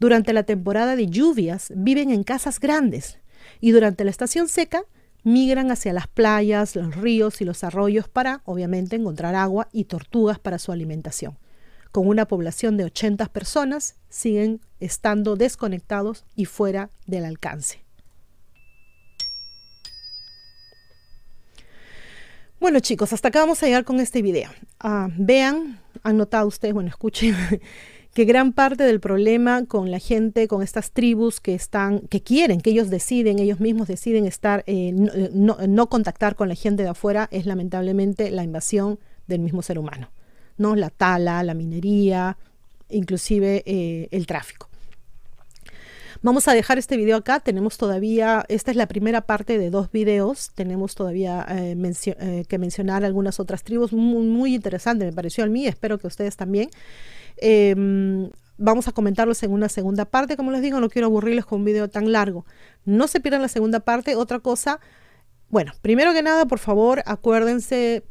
Durante 0.00 0.32
la 0.32 0.42
temporada 0.42 0.96
de 0.96 1.06
lluvias 1.06 1.72
viven 1.76 2.10
en 2.10 2.24
casas 2.24 2.58
grandes 2.58 3.20
y 3.60 3.70
durante 3.70 4.02
la 4.02 4.10
estación 4.10 4.48
seca 4.48 4.82
migran 5.22 5.70
hacia 5.70 5.92
las 5.92 6.08
playas, 6.08 6.74
los 6.74 6.96
ríos 6.96 7.40
y 7.40 7.44
los 7.44 7.62
arroyos 7.62 8.08
para, 8.08 8.42
obviamente, 8.44 8.96
encontrar 8.96 9.36
agua 9.36 9.68
y 9.70 9.84
tortugas 9.84 10.40
para 10.40 10.58
su 10.58 10.72
alimentación. 10.72 11.38
Con 11.92 12.08
una 12.08 12.26
población 12.26 12.76
de 12.76 12.84
80 12.86 13.26
personas, 13.26 13.94
siguen 14.08 14.60
estando 14.80 15.36
desconectados 15.36 16.24
y 16.34 16.46
fuera 16.46 16.90
del 17.06 17.24
alcance. 17.26 17.87
Bueno 22.60 22.80
chicos, 22.80 23.12
hasta 23.12 23.28
acá 23.28 23.38
vamos 23.40 23.62
a 23.62 23.66
llegar 23.66 23.84
con 23.84 24.00
este 24.00 24.20
video. 24.20 24.50
Ah, 24.80 25.08
vean, 25.16 25.78
han 26.02 26.16
notado 26.16 26.48
ustedes, 26.48 26.74
bueno, 26.74 26.88
escuchen 26.88 27.36
que 28.14 28.24
gran 28.24 28.52
parte 28.52 28.82
del 28.82 28.98
problema 28.98 29.64
con 29.66 29.92
la 29.92 30.00
gente, 30.00 30.48
con 30.48 30.62
estas 30.62 30.90
tribus 30.90 31.38
que 31.38 31.54
están, 31.54 32.00
que 32.08 32.20
quieren, 32.20 32.60
que 32.60 32.70
ellos 32.70 32.90
deciden, 32.90 33.38
ellos 33.38 33.60
mismos 33.60 33.86
deciden 33.86 34.26
estar, 34.26 34.64
eh, 34.66 34.92
eh, 35.14 35.30
no, 35.32 35.88
contactar 35.88 36.34
con 36.34 36.48
la 36.48 36.56
gente 36.56 36.82
de 36.82 36.88
afuera, 36.88 37.28
es 37.30 37.46
lamentablemente 37.46 38.28
la 38.32 38.42
invasión 38.42 38.98
del 39.28 39.38
mismo 39.38 39.62
ser 39.62 39.78
humano, 39.78 40.10
¿no? 40.56 40.74
La 40.74 40.90
tala, 40.90 41.44
la 41.44 41.54
minería, 41.54 42.38
inclusive 42.88 43.62
eh, 43.66 44.08
el 44.10 44.26
tráfico. 44.26 44.67
Vamos 46.20 46.48
a 46.48 46.52
dejar 46.52 46.78
este 46.78 46.96
video 46.96 47.16
acá. 47.16 47.38
Tenemos 47.38 47.78
todavía, 47.78 48.44
esta 48.48 48.72
es 48.72 48.76
la 48.76 48.88
primera 48.88 49.20
parte 49.20 49.56
de 49.56 49.70
dos 49.70 49.92
videos. 49.92 50.50
Tenemos 50.54 50.96
todavía 50.96 51.46
que 52.48 52.58
mencionar 52.58 53.04
algunas 53.04 53.38
otras 53.38 53.62
tribus 53.62 53.92
muy, 53.92 54.26
muy 54.26 54.54
interesantes, 54.54 55.06
me 55.06 55.12
pareció 55.12 55.44
a 55.44 55.46
mí. 55.46 55.66
Espero 55.66 55.98
que 55.98 56.08
ustedes 56.08 56.36
también. 56.36 56.70
Em, 57.36 58.30
vamos 58.56 58.88
a 58.88 58.92
comentarlos 58.92 59.42
en 59.44 59.52
una 59.52 59.68
segunda 59.68 60.06
parte. 60.06 60.36
Como 60.36 60.50
les 60.50 60.60
digo, 60.60 60.80
no 60.80 60.90
quiero 60.90 61.06
aburrirles 61.06 61.46
con 61.46 61.60
un 61.60 61.64
video 61.64 61.88
tan 61.88 62.10
largo. 62.10 62.44
No 62.84 63.06
se 63.06 63.20
pierdan 63.20 63.42
la 63.42 63.48
segunda 63.48 63.80
parte. 63.80 64.16
Otra 64.16 64.40
cosa, 64.40 64.80
bueno, 65.50 65.72
primero 65.82 66.12
que 66.12 66.22
nada, 66.22 66.46
por 66.46 66.58
favor, 66.58 67.02
acuérdense 67.06 68.02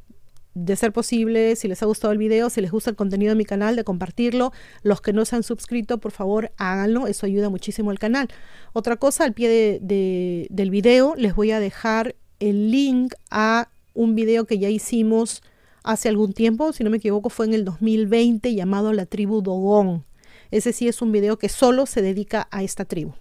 de 0.65 0.76
ser 0.76 0.91
posible, 0.91 1.56
si 1.56 1.67
les 1.67 1.84
ha 1.84 1.86
gustado 1.86 2.12
el 2.12 2.17
video, 2.17 2.50
si 2.50 2.62
les 2.62 2.72
gusta 2.72 2.89
el 2.89 2.96
contenido 2.96 3.32
de 3.32 3.36
mi 3.36 3.46
canal, 3.46 3.76
de 3.76 3.84
compartirlo. 3.84 4.52
Los 4.82 5.02
que 5.02 5.13
no 5.13 5.24
se 5.26 5.36
han 5.36 5.43
suscrito, 5.43 6.00
por 6.00 6.12
favor, 6.12 6.52
háganlo. 6.58 7.08
Eso 7.08 7.26
ayuda 7.26 7.50
muchísimo 7.50 7.91
al 7.91 8.00
canal. 8.00 8.28
Otra 8.74 8.96
cosa, 8.96 9.24
al 9.24 9.34
pie 9.34 9.80
del 9.82 10.70
video 10.72 11.15
les 11.15 11.36
voy 11.36 11.52
a 11.52 11.60
dejar 11.60 12.15
el 12.39 12.72
link 12.72 13.13
a 13.30 13.70
un 13.93 14.15
video 14.15 14.46
que 14.46 14.60
ya 14.60 14.70
hicimos 14.70 15.41
hace 15.84 16.10
algún 16.10 16.34
tiempo, 16.34 16.74
si 16.74 16.84
no 16.84 16.89
me 16.89 16.98
equivoco 16.98 17.30
fue 17.30 17.46
en 17.46 17.54
el 17.54 17.63
2020, 17.63 18.54
llamado 18.54 18.91
La 18.93 19.06
tribu 19.06 19.41
Dogón. 19.41 20.04
Ese 20.52 20.74
sí 20.74 20.88
es 20.88 21.02
un 21.02 21.12
video 21.12 21.38
que 21.38 21.50
solo 21.50 21.86
se 21.86 22.02
dedica 22.02 22.48
a 22.52 22.63
esta 22.63 22.86
tribu. 22.86 23.13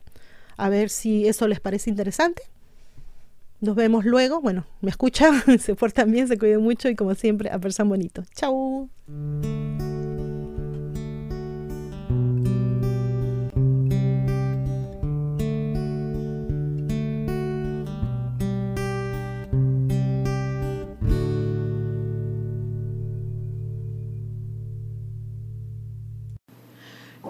A 0.56 0.68
ver 0.68 0.90
si 0.90 1.28
eso 1.28 1.46
les 1.48 1.60
parece 1.60 1.90
interesante. 1.90 2.42
Nos 3.60 3.74
vemos 3.76 4.04
luego. 4.04 4.40
Bueno, 4.40 4.66
me 4.80 4.90
escuchan, 4.90 5.42
se 5.58 5.74
portan 5.74 6.10
bien, 6.10 6.28
se 6.28 6.38
cuiden 6.38 6.62
mucho 6.62 6.88
y 6.88 6.96
como 6.96 7.14
siempre, 7.14 7.50
a 7.50 7.58
personas 7.58 7.90
bonito. 7.90 8.24
Chau. 8.34 8.90